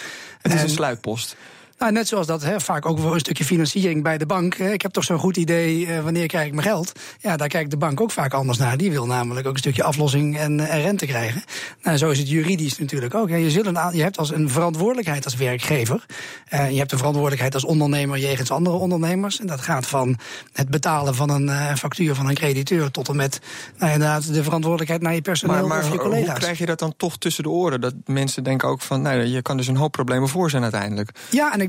Het 0.42 0.54
is 0.54 0.62
een 0.62 0.70
sluitpost. 0.70 1.36
Nou, 1.80 1.92
net 1.92 2.08
zoals 2.08 2.28
dat 2.28 2.44
hè, 2.44 2.60
vaak 2.60 2.86
ook 2.86 3.00
voor 3.00 3.14
een 3.14 3.20
stukje 3.20 3.46
financiering 3.46 4.04
bij 4.04 4.18
de 4.18 4.26
bank. 4.26 4.56
Ik 4.56 4.82
heb 4.82 4.92
toch 4.92 5.04
zo'n 5.04 5.20
goed 5.20 5.38
idee, 5.38 5.86
uh, 5.86 6.00
wanneer 6.00 6.28
krijg 6.28 6.48
ik 6.48 6.54
mijn 6.54 6.68
geld? 6.68 6.92
Ja, 7.20 7.38
daar 7.38 7.48
kijkt 7.48 7.72
de 7.72 7.78
bank 7.78 8.02
ook 8.02 8.12
vaak 8.12 8.34
anders 8.34 8.58
naar. 8.58 8.78
Die 8.78 8.92
wil 8.92 9.06
namelijk 9.06 9.48
ook 9.48 9.54
een 9.54 9.60
stukje 9.60 9.84
aflossing 9.84 10.38
en, 10.38 10.60
en 10.60 10.82
rente 10.82 11.06
krijgen. 11.06 11.44
Nou, 11.82 11.98
zo 11.98 12.10
is 12.10 12.20
het 12.20 12.30
juridisch 12.30 12.78
natuurlijk 12.80 13.16
ook. 13.16 13.30
Je, 13.30 13.52
zult 13.52 13.66
een, 13.66 13.78
je 13.92 14.02
hebt 14.02 14.18
als 14.18 14.32
een 14.32 14.50
verantwoordelijkheid 14.50 15.26
als 15.26 15.36
werkgever. 15.36 16.06
Uh, 16.54 16.72
je 16.72 16.78
hebt 16.78 16.92
een 16.92 16.98
verantwoordelijkheid 16.98 17.54
als 17.54 17.66
ondernemer 17.66 18.18
jegens 18.18 18.52
andere 18.52 18.76
ondernemers. 18.76 19.40
En 19.40 19.48
dat 19.48 19.62
gaat 19.62 19.88
van 19.88 20.18
het 20.54 20.70
betalen 20.70 21.16
van 21.16 21.30
een 21.30 21.48
uh, 21.48 21.74
factuur 21.74 22.16
van 22.16 22.30
een 22.30 22.36
crediteur 22.36 22.92
tot 22.92 23.10
en 23.10 23.16
met 23.16 23.40
nou, 23.78 23.94
inderdaad 23.94 24.34
de 24.34 24.44
verantwoordelijkheid 24.44 25.02
naar 25.02 25.14
je 25.14 25.22
personeel 25.22 25.56
maar, 25.56 25.68
maar 25.68 25.84
of 25.84 25.92
je 25.92 25.98
collega's. 25.98 26.28
Hoe 26.28 26.40
krijg 26.40 26.58
je 26.58 26.66
dat 26.66 26.80
dan 26.80 26.94
toch 26.98 27.18
tussen 27.18 27.44
de 27.44 27.50
oren? 27.50 27.82
Dat 27.82 27.94
mensen 28.06 28.44
denken 28.44 28.68
ook 28.68 28.82
van, 28.82 29.02
nou, 29.02 29.26
je 29.26 29.42
kan 29.42 29.58
dus 29.58 29.68
een 29.68 29.76
hoop 29.76 29.92
problemen 29.92 30.30
voor 30.30 30.50
zijn 30.50 30.64
uiteindelijk. 30.64 31.12
Ja, 31.30 31.54
en 31.54 31.62
ik 31.62 31.69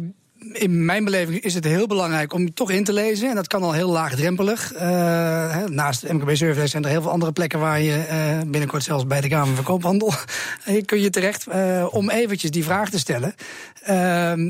in 0.52 0.84
mijn 0.84 1.04
beleving 1.04 1.40
is 1.40 1.54
het 1.54 1.64
heel 1.64 1.86
belangrijk 1.86 2.32
om 2.32 2.54
toch 2.54 2.70
in 2.70 2.84
te 2.84 2.92
lezen. 2.92 3.28
En 3.28 3.34
dat 3.34 3.46
kan 3.46 3.62
al 3.62 3.72
heel 3.72 3.90
laagdrempelig. 3.90 4.74
Uh, 4.74 4.80
naast 5.66 6.12
MKB 6.12 6.36
Service 6.36 6.66
zijn 6.66 6.84
er 6.84 6.90
heel 6.90 7.02
veel 7.02 7.10
andere 7.10 7.32
plekken 7.32 7.58
waar 7.58 7.80
je 7.80 8.06
uh, 8.10 8.50
binnenkort 8.50 8.82
zelfs 8.82 9.06
bij 9.06 9.20
de 9.20 9.28
Kamer 9.28 9.54
van 9.54 9.64
Koophandel 9.64 10.12
kun 10.84 11.00
je 11.00 11.10
terecht 11.10 11.46
uh, 11.48 11.86
om 11.90 12.10
eventjes 12.10 12.50
die 12.50 12.64
vraag 12.64 12.90
te 12.90 12.98
stellen. 12.98 13.34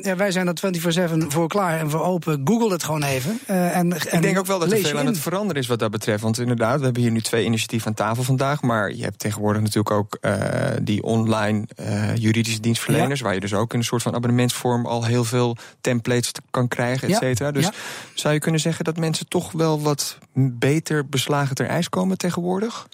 ja, 0.03 0.17
wij 0.17 0.31
zijn 0.31 0.47
er 0.47 1.11
24-7 1.11 1.27
voor 1.29 1.49
klaar 1.49 1.79
en 1.79 1.91
voor 1.91 2.03
open. 2.03 2.41
Google 2.45 2.73
het 2.73 2.85
gewoon 2.85 3.03
even. 3.03 3.39
en, 3.47 3.93
Ik 3.93 4.23
denk 4.23 4.39
ook 4.39 4.47
wel 4.47 4.59
dat 4.59 4.73
er 4.73 4.79
veel 4.79 4.99
aan 4.99 5.07
het 5.07 5.19
veranderen 5.19 5.63
is 5.63 5.69
wat 5.69 5.79
dat 5.79 5.91
betreft. 5.91 6.23
Want 6.23 6.39
inderdaad, 6.39 6.79
we 6.79 6.85
hebben 6.85 7.03
hier 7.03 7.11
nu 7.11 7.21
twee 7.21 7.45
initiatieven 7.45 7.89
aan 7.89 7.95
tafel 7.95 8.23
vandaag. 8.23 8.63
Maar 8.63 8.95
je 8.95 9.03
hebt 9.03 9.19
tegenwoordig 9.19 9.63
natuurlijk 9.63 9.91
ook 9.91 10.19
die 10.83 11.03
online 11.03 11.67
juridische 12.15 12.61
dienstverleners. 12.61 13.21
Waar 13.21 13.35
je 13.35 13.41
dus 13.41 13.55
ook 13.55 13.73
in 13.73 13.79
een 13.79 13.85
soort 13.85 14.03
van 14.03 14.15
abonnementsvorm 14.15 14.87
al 14.87 15.05
heel 15.05 15.25
veel 15.25 15.57
templates 15.81 16.33
kan 16.51 16.69
krijgen, 16.69 17.09
et 17.09 17.17
cetera. 17.17 17.51
Dus 17.51 17.69
zou 18.15 18.35
je 18.35 18.41
kunnen 18.41 18.61
zeggen 18.61 18.85
dat 18.85 18.97
mensen 18.97 19.29
toch 19.29 19.53
wel 19.53 19.81
wat 19.81 20.19
beter 20.35 21.09
beslagen 21.09 21.55
ter 21.55 21.67
ijs 21.67 21.89
komen 21.89 22.19
tegenwoordig? 22.19 22.89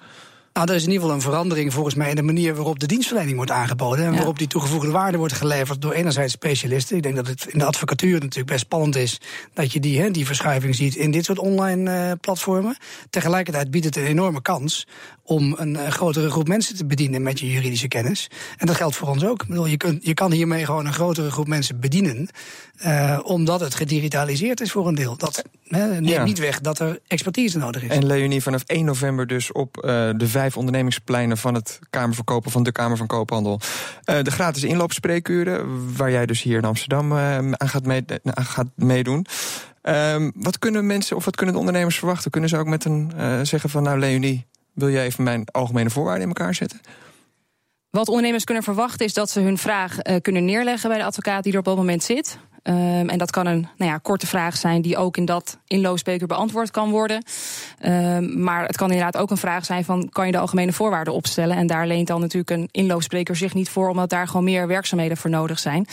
Nou, 0.52 0.68
er 0.68 0.74
is 0.74 0.82
in 0.82 0.88
ieder 0.88 1.02
geval 1.02 1.16
een 1.16 1.22
verandering 1.22 1.72
volgens 1.72 1.94
mij 1.94 2.08
in 2.10 2.16
de 2.16 2.22
manier 2.22 2.54
waarop 2.54 2.78
de 2.78 2.86
dienstverlening 2.86 3.36
wordt 3.36 3.50
aangeboden. 3.50 4.04
En 4.04 4.14
waarop 4.14 4.38
die 4.38 4.46
toegevoegde 4.46 4.90
waarde 4.90 5.18
wordt 5.18 5.32
geleverd 5.32 5.82
door 5.82 5.92
enerzijds 5.92 6.32
specialisten. 6.32 6.96
Ik 6.96 7.02
denk 7.02 7.16
dat 7.16 7.26
het 7.26 7.46
in 7.46 7.58
de 7.58 7.64
advocatuur 7.64 8.12
natuurlijk 8.12 8.46
best 8.46 8.60
spannend 8.60 8.96
is 8.96 9.20
dat 9.54 9.72
je 9.72 9.80
die, 9.80 10.00
hè, 10.00 10.10
die 10.10 10.26
verschuiving 10.26 10.74
ziet 10.74 10.94
in 10.94 11.10
dit 11.10 11.24
soort 11.24 11.38
online 11.38 11.90
uh, 11.90 12.12
platformen. 12.20 12.76
Tegelijkertijd 13.10 13.70
biedt 13.70 13.84
het 13.84 13.96
een 13.96 14.06
enorme 14.06 14.42
kans 14.42 14.86
om 15.26 15.54
een, 15.56 15.84
een, 15.84 15.92
grotere 15.92 16.30
groep 16.30 16.48
mensen 16.48 16.76
te 16.76 16.86
bedienen 16.86 17.22
met 17.22 17.40
je 17.40 17.50
juridische 17.50 17.88
kennis. 17.88 18.30
En 18.56 18.66
dat 18.66 18.76
geldt 18.76 18.96
voor 18.96 19.08
ons 19.08 19.24
ook. 19.24 19.42
Ik 19.42 19.48
bedoel, 19.48 19.66
je, 19.66 19.76
kunt, 19.76 20.06
je 20.06 20.14
kan 20.14 20.32
hiermee 20.32 20.64
gewoon 20.64 20.86
een 20.86 20.92
grotere 20.92 21.30
groep 21.30 21.46
mensen 21.46 21.80
bedienen. 21.80 22.28
Uh, 22.86 23.18
omdat 23.22 23.60
het 23.60 23.74
gedigitaliseerd 23.74 24.60
is 24.60 24.72
voor 24.72 24.88
een 24.88 24.94
deel. 24.94 25.16
Dat 25.16 25.42
neemt 25.64 26.08
ja. 26.08 26.24
niet 26.24 26.38
weg 26.38 26.60
dat 26.60 26.78
er 26.78 26.98
expertise 27.06 27.58
nodig 27.58 27.82
is. 27.82 27.88
En 27.88 28.06
Leonie, 28.06 28.42
vanaf 28.42 28.62
1 28.66 28.84
november 28.84 29.26
dus 29.26 29.52
op 29.52 29.76
uh, 29.76 29.82
de 30.16 30.28
vijf 30.28 30.56
ondernemingspleinen 30.56 31.36
van 31.36 31.54
het 31.54 31.78
Kamerverkopen 31.90 32.50
van 32.50 32.62
de 32.62 32.72
Kamer 32.72 32.96
van 32.96 33.06
Koophandel. 33.06 33.60
Uh, 34.10 34.22
de 34.22 34.30
gratis 34.30 34.62
inloopspreekuren, 34.62 35.66
waar 35.96 36.10
jij 36.10 36.26
dus 36.26 36.42
hier 36.42 36.58
in 36.58 36.64
Amsterdam 36.64 37.12
aan, 37.12 37.54
gaat 37.58 37.84
mee, 37.84 38.04
aan 38.22 38.44
gaat 38.44 38.68
meedoen. 38.74 39.26
Um, 39.82 40.32
wat 40.34 40.58
kunnen 40.58 40.86
mensen 40.86 41.16
of 41.16 41.24
wat 41.24 41.36
kunnen 41.36 41.54
de 41.54 41.60
ondernemers 41.60 41.98
verwachten? 41.98 42.30
Kunnen 42.30 42.50
ze 42.50 42.56
ook 42.56 42.66
met 42.66 42.84
een 42.84 43.12
zeggen 43.46 43.70
van 43.70 43.82
nou 43.82 43.98
Leonie, 43.98 44.46
wil 44.76 44.90
jij 44.90 45.04
even 45.04 45.24
mijn 45.24 45.44
algemene 45.50 45.90
voorwaarden 45.90 46.22
in 46.22 46.34
elkaar 46.34 46.54
zetten? 46.54 46.80
Wat 47.96 48.08
ondernemers 48.08 48.44
kunnen 48.44 48.62
verwachten 48.62 49.06
is 49.06 49.14
dat 49.14 49.30
ze 49.30 49.40
hun 49.40 49.58
vraag 49.58 49.96
uh, 50.02 50.16
kunnen 50.22 50.44
neerleggen 50.44 50.88
bij 50.88 50.98
de 50.98 51.04
advocaat 51.04 51.42
die 51.42 51.52
er 51.52 51.58
op 51.58 51.64
dat 51.64 51.76
moment 51.76 52.02
zit. 52.02 52.38
Um, 52.62 53.08
en 53.08 53.18
dat 53.18 53.30
kan 53.30 53.46
een 53.46 53.68
nou 53.76 53.90
ja, 53.90 53.98
korte 53.98 54.26
vraag 54.26 54.56
zijn 54.56 54.82
die 54.82 54.96
ook 54.96 55.16
in 55.16 55.24
dat 55.24 55.58
inloopspreker 55.66 56.26
beantwoord 56.26 56.70
kan 56.70 56.90
worden. 56.90 57.22
Um, 57.84 58.42
maar 58.42 58.66
het 58.66 58.76
kan 58.76 58.90
inderdaad 58.90 59.22
ook 59.22 59.30
een 59.30 59.36
vraag 59.36 59.64
zijn 59.64 59.84
van 59.84 60.08
kan 60.08 60.26
je 60.26 60.32
de 60.32 60.38
algemene 60.38 60.72
voorwaarden 60.72 61.14
opstellen? 61.14 61.56
En 61.56 61.66
daar 61.66 61.86
leent 61.86 62.06
dan 62.06 62.20
natuurlijk 62.20 62.50
een 62.50 62.68
inloopspreker 62.70 63.36
zich 63.36 63.54
niet 63.54 63.68
voor, 63.68 63.88
omdat 63.88 64.10
daar 64.10 64.26
gewoon 64.26 64.44
meer 64.44 64.66
werkzaamheden 64.66 65.16
voor 65.16 65.30
nodig 65.30 65.58
zijn. 65.58 65.86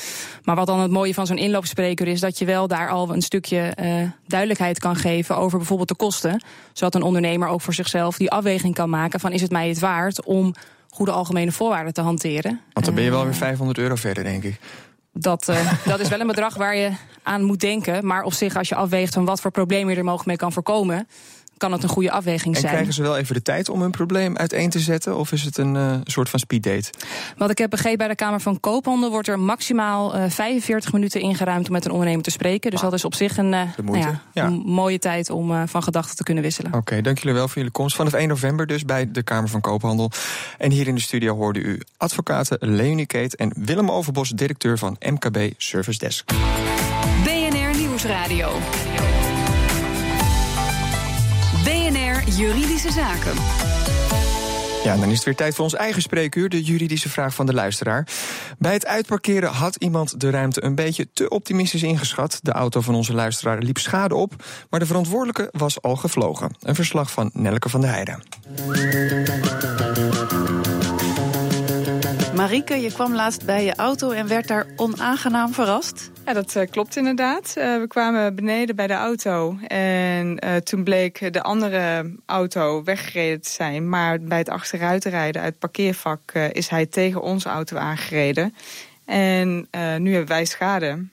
Maar 0.43 0.55
wat 0.55 0.67
dan 0.67 0.79
het 0.79 0.91
mooie 0.91 1.13
van 1.13 1.27
zo'n 1.27 1.37
inloopspreker 1.37 2.07
is 2.07 2.19
dat 2.19 2.37
je 2.37 2.45
wel 2.45 2.67
daar 2.67 2.89
al 2.89 3.13
een 3.13 3.21
stukje 3.21 3.77
uh, 3.81 4.09
duidelijkheid 4.27 4.79
kan 4.79 4.95
geven 4.95 5.37
over 5.37 5.57
bijvoorbeeld 5.57 5.89
de 5.89 5.95
kosten. 5.95 6.43
Zodat 6.73 6.95
een 6.95 7.03
ondernemer 7.03 7.47
ook 7.47 7.61
voor 7.61 7.73
zichzelf 7.73 8.17
die 8.17 8.31
afweging 8.31 8.73
kan 8.73 8.89
maken 8.89 9.19
van 9.19 9.31
is 9.31 9.41
het 9.41 9.51
mij 9.51 9.67
het 9.67 9.79
waard 9.79 10.23
om 10.23 10.53
goede 10.93 11.11
algemene 11.11 11.51
voorwaarden 11.51 11.93
te 11.93 12.01
hanteren. 12.01 12.59
Want 12.73 12.85
dan 12.85 12.95
ben 12.95 13.03
je 13.03 13.09
wel 13.09 13.23
weer 13.23 13.33
500 13.33 13.77
euro 13.77 13.95
verder, 13.95 14.23
denk 14.23 14.43
ik. 14.43 14.59
Dat, 15.13 15.47
uh, 15.49 15.73
dat 15.85 15.99
is 15.99 16.09
wel 16.09 16.19
een 16.19 16.27
bedrag 16.27 16.55
waar 16.55 16.75
je 16.75 16.91
aan 17.23 17.43
moet 17.43 17.59
denken. 17.59 18.05
Maar 18.05 18.23
op 18.23 18.33
zich, 18.33 18.55
als 18.55 18.69
je 18.69 18.75
afweegt 18.75 19.13
van 19.13 19.25
wat 19.25 19.41
voor 19.41 19.51
problemen 19.51 19.91
je 19.91 19.97
er 19.97 20.03
mogelijk 20.03 20.27
mee 20.27 20.37
kan 20.37 20.51
voorkomen 20.51 21.07
kan 21.63 21.71
het 21.71 21.83
een 21.83 21.89
goede 21.89 22.11
afweging 22.11 22.55
en 22.55 22.61
zijn. 22.61 22.65
En 22.65 22.71
krijgen 22.71 22.93
ze 22.93 23.01
wel 23.01 23.17
even 23.17 23.33
de 23.35 23.41
tijd 23.41 23.69
om 23.69 23.81
hun 23.81 23.91
probleem 23.91 24.37
uiteen 24.37 24.69
te 24.69 24.79
zetten? 24.79 25.17
Of 25.17 25.31
is 25.31 25.43
het 25.43 25.57
een 25.57 25.75
uh, 25.75 25.95
soort 26.03 26.29
van 26.29 26.39
speeddate? 26.39 26.89
Wat 27.37 27.49
ik 27.49 27.57
heb 27.57 27.69
begrepen 27.69 27.97
bij 27.97 28.07
de 28.07 28.15
Kamer 28.15 28.39
van 28.39 28.59
Koophandel... 28.59 29.09
wordt 29.09 29.27
er 29.27 29.39
maximaal 29.39 30.15
uh, 30.15 30.29
45 30.29 30.93
minuten 30.93 31.21
ingeruimd 31.21 31.67
om 31.67 31.73
met 31.73 31.85
een 31.85 31.91
ondernemer 31.91 32.23
te 32.23 32.31
spreken. 32.31 32.71
Dus 32.71 32.79
ah, 32.79 32.85
dat 32.85 32.93
is 32.93 33.05
op 33.05 33.13
zich 33.15 33.37
een, 33.37 33.53
uh, 33.53 33.61
nou 33.83 33.97
ja, 33.97 34.21
ja. 34.33 34.45
een 34.45 34.61
mooie 34.65 34.99
tijd 34.99 35.29
om 35.29 35.67
van 35.67 35.83
gedachten 35.83 36.15
te 36.15 36.23
kunnen 36.23 36.43
wisselen. 36.43 36.67
Oké, 36.67 36.79
okay, 36.79 37.01
dank 37.01 37.17
jullie 37.17 37.33
wel 37.33 37.47
voor 37.47 37.57
jullie 37.57 37.71
komst. 37.71 37.95
Vanaf 37.95 38.13
1 38.13 38.27
november 38.27 38.67
dus 38.67 38.85
bij 38.85 39.11
de 39.11 39.23
Kamer 39.23 39.49
van 39.49 39.61
Koophandel. 39.61 40.11
En 40.57 40.71
hier 40.71 40.87
in 40.87 40.95
de 40.95 41.01
studio 41.01 41.35
hoorde 41.35 41.59
u 41.59 41.81
advocaten 41.97 42.57
Leonie 42.59 43.05
Keet... 43.05 43.35
en 43.35 43.53
Willem 43.55 43.91
Overbos, 43.91 44.29
directeur 44.29 44.77
van 44.77 44.97
MKB 44.99 45.53
Service 45.57 45.99
Desk. 45.99 46.31
BNR 47.23 47.77
Nieuwsradio. 47.77 48.51
Juridische 52.35 52.91
Zaken. 52.91 53.33
Ja, 54.83 54.97
dan 54.97 55.09
is 55.09 55.15
het 55.15 55.23
weer 55.23 55.35
tijd 55.35 55.55
voor 55.55 55.63
ons 55.63 55.73
eigen 55.73 56.01
spreekuur, 56.01 56.49
de 56.49 56.63
juridische 56.63 57.09
vraag 57.09 57.33
van 57.33 57.45
de 57.45 57.53
luisteraar. 57.53 58.07
Bij 58.57 58.73
het 58.73 58.85
uitparkeren 58.85 59.49
had 59.49 59.75
iemand 59.75 60.19
de 60.19 60.29
ruimte 60.29 60.63
een 60.63 60.75
beetje 60.75 61.07
te 61.13 61.29
optimistisch 61.29 61.83
ingeschat. 61.83 62.39
De 62.41 62.51
auto 62.51 62.81
van 62.81 62.95
onze 62.95 63.13
luisteraar 63.13 63.57
liep 63.57 63.77
schade 63.77 64.15
op, 64.15 64.33
maar 64.69 64.79
de 64.79 64.85
verantwoordelijke 64.85 65.49
was 65.51 65.81
al 65.81 65.95
gevlogen. 65.95 66.55
Een 66.61 66.75
verslag 66.75 67.11
van 67.11 67.29
Nelke 67.33 67.69
van 67.69 67.81
der 67.81 67.89
Heijden. 67.89 68.23
Marieke, 72.43 72.81
je 72.81 72.91
kwam 72.91 73.15
laatst 73.15 73.45
bij 73.45 73.65
je 73.65 73.75
auto 73.75 74.11
en 74.11 74.27
werd 74.27 74.47
daar 74.47 74.65
onaangenaam 74.75 75.53
verrast. 75.53 76.11
Ja, 76.25 76.33
dat 76.33 76.55
uh, 76.55 76.63
klopt 76.69 76.95
inderdaad. 76.95 77.53
Uh, 77.57 77.79
we 77.79 77.85
kwamen 77.87 78.35
beneden 78.35 78.75
bij 78.75 78.87
de 78.87 78.93
auto 78.93 79.57
en 79.67 80.45
uh, 80.45 80.55
toen 80.55 80.83
bleek 80.83 81.33
de 81.33 81.41
andere 81.41 82.15
auto 82.25 82.83
weggereden 82.83 83.41
te 83.41 83.49
zijn. 83.49 83.89
Maar 83.89 84.21
bij 84.21 84.37
het 84.37 84.49
achteruitrijden 84.49 85.41
uit 85.41 85.49
het 85.49 85.59
parkeervak 85.59 86.31
is 86.31 86.67
hij 86.67 86.85
tegen 86.85 87.21
onze 87.21 87.49
auto 87.49 87.77
aangereden. 87.77 88.55
En 89.05 89.67
nu 89.97 90.11
hebben 90.11 90.27
wij 90.27 90.45
schade. 90.45 91.07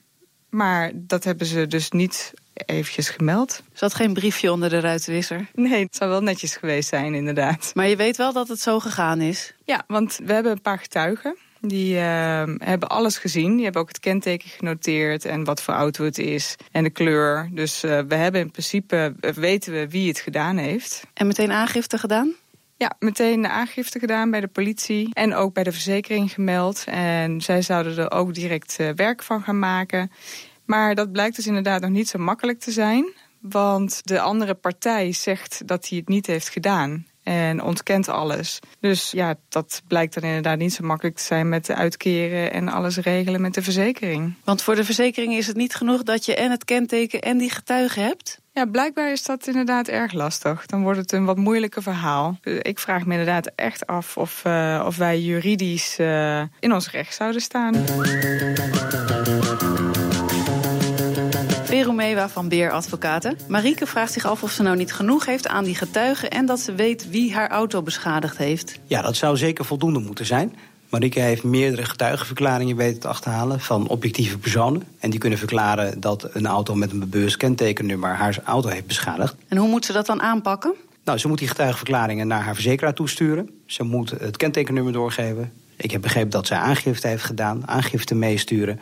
Maar 0.49 0.91
dat 0.93 1.23
hebben 1.23 1.47
ze 1.47 1.67
dus 1.67 1.91
niet 1.91 2.33
eventjes 2.65 3.09
gemeld. 3.09 3.63
Zat 3.73 3.93
geen 3.93 4.13
briefje 4.13 4.51
onder 4.51 4.69
de 4.69 4.79
ruitenwisser? 4.79 5.47
Nee, 5.53 5.83
het 5.83 5.95
zou 5.95 6.09
wel 6.09 6.21
netjes 6.21 6.55
geweest 6.55 6.89
zijn, 6.89 7.13
inderdaad. 7.13 7.71
Maar 7.73 7.87
je 7.87 7.95
weet 7.95 8.17
wel 8.17 8.33
dat 8.33 8.47
het 8.47 8.59
zo 8.59 8.79
gegaan 8.79 9.21
is? 9.21 9.53
Ja, 9.65 9.83
want 9.87 10.19
we 10.23 10.33
hebben 10.33 10.51
een 10.51 10.61
paar 10.61 10.79
getuigen. 10.79 11.35
Die 11.61 11.95
uh, 11.95 12.43
hebben 12.57 12.89
alles 12.89 13.17
gezien. 13.17 13.55
Die 13.55 13.63
hebben 13.63 13.81
ook 13.81 13.87
het 13.87 13.99
kenteken 13.99 14.49
genoteerd 14.49 15.25
en 15.25 15.43
wat 15.43 15.61
voor 15.61 15.73
auto 15.73 16.03
het 16.03 16.17
is 16.17 16.55
en 16.71 16.83
de 16.83 16.89
kleur. 16.89 17.49
Dus 17.51 17.83
uh, 17.83 17.99
we 18.07 18.15
hebben 18.15 18.41
in 18.41 18.51
principe, 18.51 19.15
weten 19.35 19.73
we 19.73 19.87
wie 19.89 20.07
het 20.07 20.19
gedaan 20.19 20.57
heeft. 20.57 21.03
En 21.13 21.27
meteen 21.27 21.51
aangifte 21.51 21.97
gedaan? 21.97 22.33
Ja, 22.77 22.95
meteen 22.99 23.41
de 23.41 23.49
aangifte 23.49 23.99
gedaan 23.99 24.31
bij 24.31 24.41
de 24.41 24.47
politie 24.47 25.09
en 25.13 25.35
ook 25.35 25.53
bij 25.53 25.63
de 25.63 25.71
verzekering 25.71 26.31
gemeld. 26.31 26.83
En 26.85 27.41
zij 27.41 27.61
zouden 27.61 27.97
er 27.97 28.11
ook 28.11 28.33
direct 28.33 28.77
uh, 28.79 28.89
werk 28.95 29.23
van 29.23 29.41
gaan 29.41 29.59
maken. 29.59 30.11
Maar 30.71 30.95
dat 30.95 31.11
blijkt 31.11 31.35
dus 31.35 31.47
inderdaad 31.47 31.81
nog 31.81 31.89
niet 31.89 32.09
zo 32.09 32.19
makkelijk 32.19 32.59
te 32.59 32.71
zijn. 32.71 33.13
Want 33.41 34.01
de 34.03 34.19
andere 34.19 34.53
partij 34.53 35.11
zegt 35.11 35.67
dat 35.67 35.89
hij 35.89 35.97
het 35.97 36.07
niet 36.07 36.27
heeft 36.27 36.49
gedaan 36.49 37.05
en 37.23 37.63
ontkent 37.63 38.09
alles. 38.09 38.59
Dus 38.79 39.11
ja, 39.11 39.35
dat 39.49 39.81
blijkt 39.87 40.13
dan 40.13 40.23
inderdaad 40.23 40.57
niet 40.57 40.73
zo 40.73 40.85
makkelijk 40.85 41.15
te 41.15 41.23
zijn 41.23 41.49
met 41.49 41.65
de 41.65 41.75
uitkeren 41.75 42.53
en 42.53 42.67
alles 42.67 42.97
regelen 42.97 43.41
met 43.41 43.53
de 43.53 43.61
verzekering. 43.61 44.33
Want 44.43 44.61
voor 44.61 44.75
de 44.75 44.83
verzekering 44.83 45.33
is 45.33 45.47
het 45.47 45.55
niet 45.55 45.75
genoeg 45.75 46.03
dat 46.03 46.25
je 46.25 46.35
en 46.35 46.51
het 46.51 46.65
kenteken 46.65 47.21
en 47.21 47.37
die 47.37 47.49
getuigen 47.49 48.03
hebt? 48.03 48.39
Ja, 48.53 48.65
blijkbaar 48.65 49.11
is 49.11 49.23
dat 49.23 49.47
inderdaad 49.47 49.87
erg 49.87 50.13
lastig. 50.13 50.65
Dan 50.65 50.81
wordt 50.81 50.99
het 50.99 51.11
een 51.11 51.25
wat 51.25 51.37
moeilijker 51.37 51.81
verhaal. 51.81 52.39
Ik 52.61 52.79
vraag 52.79 53.05
me 53.05 53.11
inderdaad 53.11 53.51
echt 53.55 53.87
af 53.87 54.17
of, 54.17 54.43
uh, 54.47 54.83
of 54.85 54.97
wij 54.97 55.19
juridisch 55.19 55.99
uh, 55.99 56.41
in 56.59 56.73
ons 56.73 56.91
recht 56.91 57.15
zouden 57.15 57.41
staan. 57.41 57.85
Mewa 61.89 62.29
van 62.29 62.47
Beer 62.47 62.71
Advocaten. 62.71 63.37
Marieke 63.47 63.85
vraagt 63.85 64.13
zich 64.13 64.25
af 64.25 64.43
of 64.43 64.51
ze 64.51 64.63
nou 64.63 64.77
niet 64.77 64.93
genoeg 64.93 65.25
heeft 65.25 65.47
aan 65.47 65.63
die 65.63 65.75
getuigen... 65.75 66.31
en 66.31 66.45
dat 66.45 66.59
ze 66.59 66.73
weet 66.73 67.09
wie 67.09 67.33
haar 67.33 67.49
auto 67.49 67.81
beschadigd 67.81 68.37
heeft. 68.37 68.79
Ja, 68.85 69.01
dat 69.01 69.15
zou 69.15 69.37
zeker 69.37 69.65
voldoende 69.65 69.99
moeten 69.99 70.25
zijn. 70.25 70.55
Marieke 70.89 71.19
heeft 71.19 71.43
meerdere 71.43 71.85
getuigenverklaringen 71.85 72.75
weten 72.75 72.99
te 72.99 73.07
achterhalen 73.07 73.59
van 73.59 73.87
objectieve 73.87 74.37
personen. 74.37 74.83
En 74.99 75.09
die 75.09 75.19
kunnen 75.19 75.39
verklaren 75.39 75.99
dat 75.99 76.29
een 76.33 76.45
auto 76.45 76.75
met 76.75 76.91
een 76.91 76.99
bebeurs 76.99 77.37
kentekennummer 77.37 78.15
haar 78.15 78.37
auto 78.43 78.69
heeft 78.69 78.87
beschadigd. 78.87 79.35
En 79.47 79.57
hoe 79.57 79.69
moet 79.69 79.85
ze 79.85 79.93
dat 79.93 80.05
dan 80.05 80.21
aanpakken? 80.21 80.73
Nou, 81.03 81.17
ze 81.17 81.27
moet 81.27 81.37
die 81.37 81.47
getuigenverklaringen 81.47 82.27
naar 82.27 82.41
haar 82.41 82.53
verzekeraar 82.53 82.93
toesturen. 82.93 83.49
Ze 83.65 83.83
moet 83.83 84.09
het 84.19 84.37
kentekennummer 84.37 84.93
doorgeven. 84.93 85.51
Ik 85.75 85.91
heb 85.91 86.01
begrepen 86.01 86.29
dat 86.29 86.47
zij 86.47 86.57
aangifte 86.57 87.07
heeft 87.07 87.23
gedaan, 87.23 87.67
aangifte 87.67 88.15
meesturen. 88.15 88.79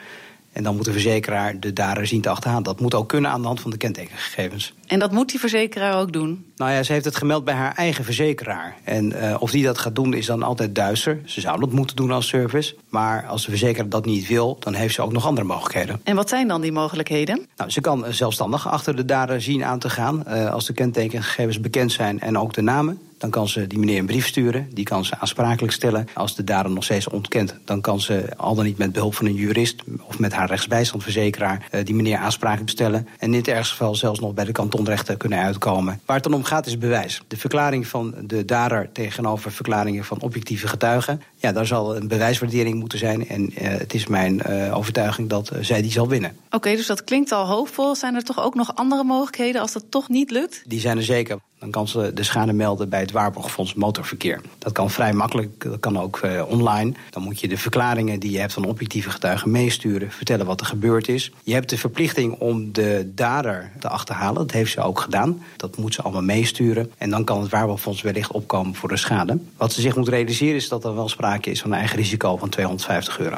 En 0.60 0.65
dan 0.65 0.76
moet 0.76 0.86
de 0.86 0.91
verzekeraar 0.91 1.60
de 1.60 1.74
dader 1.74 2.08
zien 2.08 2.22
te 2.22 2.30
achterhalen. 2.30 2.63
Dat 2.63 2.80
moet 2.80 2.93
ook 2.93 3.10
kunnen 3.10 3.32
aan 3.32 3.41
de 3.41 3.48
hand 3.48 3.62
van 3.62 3.72
de 3.72 3.78
kentekengegevens. 3.78 4.74
En 4.88 5.00
dat 5.00 5.12
moet 5.12 5.30
die 5.30 5.39
verzekeraar 5.39 6.00
ook 6.00 6.13
doen? 6.13 6.45
Nou 6.56 6.72
ja, 6.72 6.84
ze 6.84 6.93
heeft 6.93 7.06
het 7.06 7.15
gemeld 7.15 7.43
bij 7.43 7.54
haar 7.54 7.76
eigen 7.76 8.04
verzekeraar. 8.04 8.76
En 8.84 9.12
uh, 9.12 9.36
of 9.39 9.52
die 9.52 9.63
dat 9.63 9.78
gaat 9.78 9.95
doen 9.95 10.13
is 10.13 10.26
dan 10.26 10.43
altijd 10.43 10.76
duister. 10.76 11.22
Ze 11.26 11.41
zou 11.41 11.60
dat 11.60 11.72
moeten 11.72 11.95
doen 11.95 12.12
als 12.12 12.28
service. 12.28 12.76
Maar 12.89 13.28
als 13.28 13.43
de 13.43 13.50
verzekeraar 13.50 13.89
dat 13.89 14.06
niet 14.06 14.28
wil, 14.28 14.58
dan 14.60 14.74
heeft 14.74 14.93
ze 14.93 15.02
ook 15.02 15.12
nog 15.12 15.26
andere 15.26 15.48
mogelijkheden. 15.48 16.02
En 16.04 16.15
wat 16.15 16.30
zijn 16.30 16.48
dan 16.48 16.62
die 16.62 16.72
mogelijkheden? 16.72 17.48
Nou, 17.56 17.69
ze 17.69 17.82
kan 17.82 18.06
zelfstandig 18.10 18.67
achter 18.67 18.95
de 18.95 19.06
dader 19.06 19.41
zien 19.41 19.63
aan 19.63 19.80
te 19.80 19.89
gaan. 19.89 20.24
Uh, 20.28 20.52
als 20.52 20.65
de 20.65 20.74
kentekengegevens 20.74 21.60
bekend 21.60 21.91
zijn 21.91 22.19
en 22.19 22.38
ook 22.38 22.54
de 22.54 22.62
namen. 22.62 23.00
Dan 23.19 23.29
kan 23.29 23.47
ze 23.47 23.67
die 23.67 23.79
meneer 23.79 23.99
een 23.99 24.05
brief 24.05 24.27
sturen. 24.27 24.69
Die 24.73 24.86
kan 24.86 25.05
ze 25.05 25.19
aansprakelijk 25.19 25.73
stellen. 25.73 26.08
Als 26.13 26.36
de 26.36 26.43
dader 26.43 26.71
nog 26.71 26.84
steeds 26.84 27.08
ontkent, 27.08 27.55
dan 27.65 27.82
kan 27.82 28.01
ze 28.01 28.25
al 28.38 28.55
dan 28.55 28.65
niet 28.65 28.77
met 28.77 28.91
behulp 28.91 29.15
van 29.15 29.25
een 29.25 29.34
jurist 29.34 29.84
of 30.03 30.19
met 30.19 30.34
haar 30.34 30.47
rechtsbijstandverzekeraar 30.47 31.67
uh, 31.71 31.86
die 31.86 31.95
meneer 31.95 32.17
aansprakelijk 32.17 32.69
stellen. 32.69 33.08
En 33.17 33.32
in 33.32 33.39
het 33.39 33.47
ergste 33.47 33.75
geval 33.75 33.95
zelfs 33.95 34.19
nog 34.19 34.34
bij 34.34 34.45
de 34.45 34.51
kantonrechter 34.51 35.17
kunnen 35.17 35.39
uitkomen. 35.39 35.99
Waar 36.05 36.15
het 36.15 36.25
dan 36.25 36.34
om 36.34 36.43
gaat 36.43 36.65
is 36.65 36.77
bewijs. 36.77 37.21
De 37.27 37.38
verklaring 37.38 37.88
van 37.88 38.15
de 38.23 38.45
dader 38.45 38.89
tegenover 38.91 39.51
verklaringen 39.51 40.05
van 40.05 40.21
objectieve 40.21 40.67
getuigen. 40.67 41.21
Ja, 41.41 41.52
daar 41.52 41.65
zal 41.65 41.95
een 41.95 42.08
bewijswaardering 42.08 42.80
moeten 42.80 42.99
zijn. 42.99 43.28
En 43.28 43.41
uh, 43.41 43.67
het 43.67 43.93
is 43.93 44.08
mijn 44.08 44.41
uh, 44.49 44.78
overtuiging 44.78 45.30
dat 45.30 45.52
zij 45.62 45.82
die 45.82 45.91
zal 45.91 46.08
winnen. 46.08 46.38
Oké, 46.45 46.56
okay, 46.56 46.75
dus 46.75 46.88
dat 46.88 47.04
klinkt 47.04 47.32
al 47.32 47.47
hoopvol. 47.47 47.95
Zijn 47.95 48.15
er 48.15 48.23
toch 48.23 48.39
ook 48.43 48.56
nog 48.56 48.75
andere 48.75 49.04
mogelijkheden 49.04 49.62
als 49.62 49.73
dat 49.73 49.84
toch 49.89 50.10
niet 50.10 50.32
lukt? 50.32 50.63
Die 50.65 50.80
zijn 50.80 50.97
er 50.97 51.04
zeker. 51.04 51.39
Dan 51.60 51.71
kan 51.71 51.88
ze 51.88 52.12
de 52.13 52.23
schade 52.23 52.54
melden 52.54 52.89
bij 52.89 52.99
het 52.99 53.12
Waarborgfonds 53.12 53.73
Motorverkeer. 53.73 54.41
Dat 54.58 54.71
kan 54.71 54.89
vrij 54.89 55.13
makkelijk, 55.13 55.63
dat 55.63 55.80
kan 55.80 55.99
ook 55.99 56.19
uh, 56.25 56.43
online. 56.47 56.93
Dan 57.10 57.23
moet 57.23 57.39
je 57.39 57.47
de 57.47 57.58
verklaringen 57.58 58.19
die 58.19 58.32
je 58.32 58.39
hebt 58.39 58.54
van 58.54 58.65
objectieve 58.65 59.10
getuigen 59.10 59.52
meesturen, 59.52 60.12
vertellen 60.12 60.45
wat 60.45 60.60
er 60.60 60.65
gebeurd 60.65 61.08
is. 61.08 61.32
Je 61.43 61.54
hebt 61.54 61.69
de 61.69 61.78
verplichting 61.78 62.34
om 62.39 62.71
de 62.73 63.12
dader 63.15 63.71
te 63.80 63.89
achterhalen. 63.89 64.36
Dat 64.36 64.52
heeft 64.52 64.71
ze 64.71 64.82
ook 64.82 64.99
gedaan. 64.99 65.43
Dat 65.58 65.78
moet 65.78 65.93
ze 65.93 66.02
allemaal 66.02 66.21
meesturen. 66.21 66.91
En 66.97 67.10
dan 67.10 67.23
kan 67.23 67.41
het 67.41 67.52
Waarborgfonds 67.52 68.02
wellicht 68.02 68.32
opkomen 68.32 68.75
voor 68.75 68.89
de 68.89 68.97
schade. 68.97 69.39
Wat 69.58 69.73
ze 69.73 69.82
zich 69.82 69.95
moet 69.95 70.08
realiseren 70.08 70.56
is 70.56 70.69
dat 70.69 70.86
er 70.86 70.95
wel 70.95 71.10
sprake 71.10 71.29
is 71.42 71.63
een 71.63 71.74
eigen 71.74 71.98
risico 71.98 72.38
van 72.38 72.50
250 72.50 73.20
euro 73.20 73.38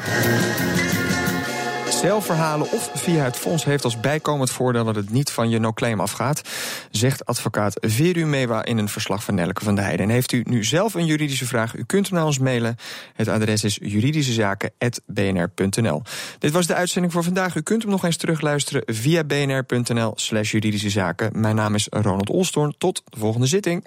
zelf 2.02 2.26
verhalen 2.26 2.70
of 2.70 2.90
via 2.94 3.24
het 3.24 3.36
fonds 3.36 3.64
heeft 3.64 3.84
als 3.84 4.00
bijkomend 4.00 4.50
voordeel 4.50 4.84
dat 4.84 4.94
het 4.94 5.10
niet 5.10 5.30
van 5.30 5.50
je 5.50 5.58
no-claim 5.58 6.00
afgaat, 6.00 6.42
zegt 6.90 7.26
advocaat 7.26 7.76
Veru 7.80 8.24
Mewa 8.24 8.64
in 8.64 8.78
een 8.78 8.88
verslag 8.88 9.24
van 9.24 9.34
Nelke 9.34 9.64
van 9.64 9.74
der 9.74 9.84
Heijden. 9.84 10.06
En 10.06 10.12
heeft 10.12 10.32
u 10.32 10.44
nu 10.48 10.64
zelf 10.64 10.94
een 10.94 11.06
juridische 11.06 11.46
vraag, 11.46 11.74
u 11.74 11.84
kunt 11.84 12.06
hem 12.06 12.16
naar 12.16 12.26
ons 12.26 12.38
mailen. 12.38 12.76
Het 13.14 13.28
adres 13.28 13.64
is 13.64 13.78
juridischezaken.bnr.nl. 13.82 16.02
Dit 16.38 16.52
was 16.52 16.66
de 16.66 16.74
uitzending 16.74 17.12
voor 17.12 17.24
vandaag. 17.24 17.54
U 17.54 17.60
kunt 17.60 17.82
hem 17.82 17.90
nog 17.90 18.04
eens 18.04 18.16
terugluisteren 18.16 18.82
via 18.86 19.24
bnr.nl 19.24 20.12
slash 20.14 20.50
juridische 20.50 20.90
zaken. 20.90 21.40
Mijn 21.40 21.56
naam 21.56 21.74
is 21.74 21.86
Ronald 21.90 22.30
Olstorn. 22.30 22.74
Tot 22.78 23.02
de 23.04 23.18
volgende 23.18 23.46
zitting. 23.46 23.86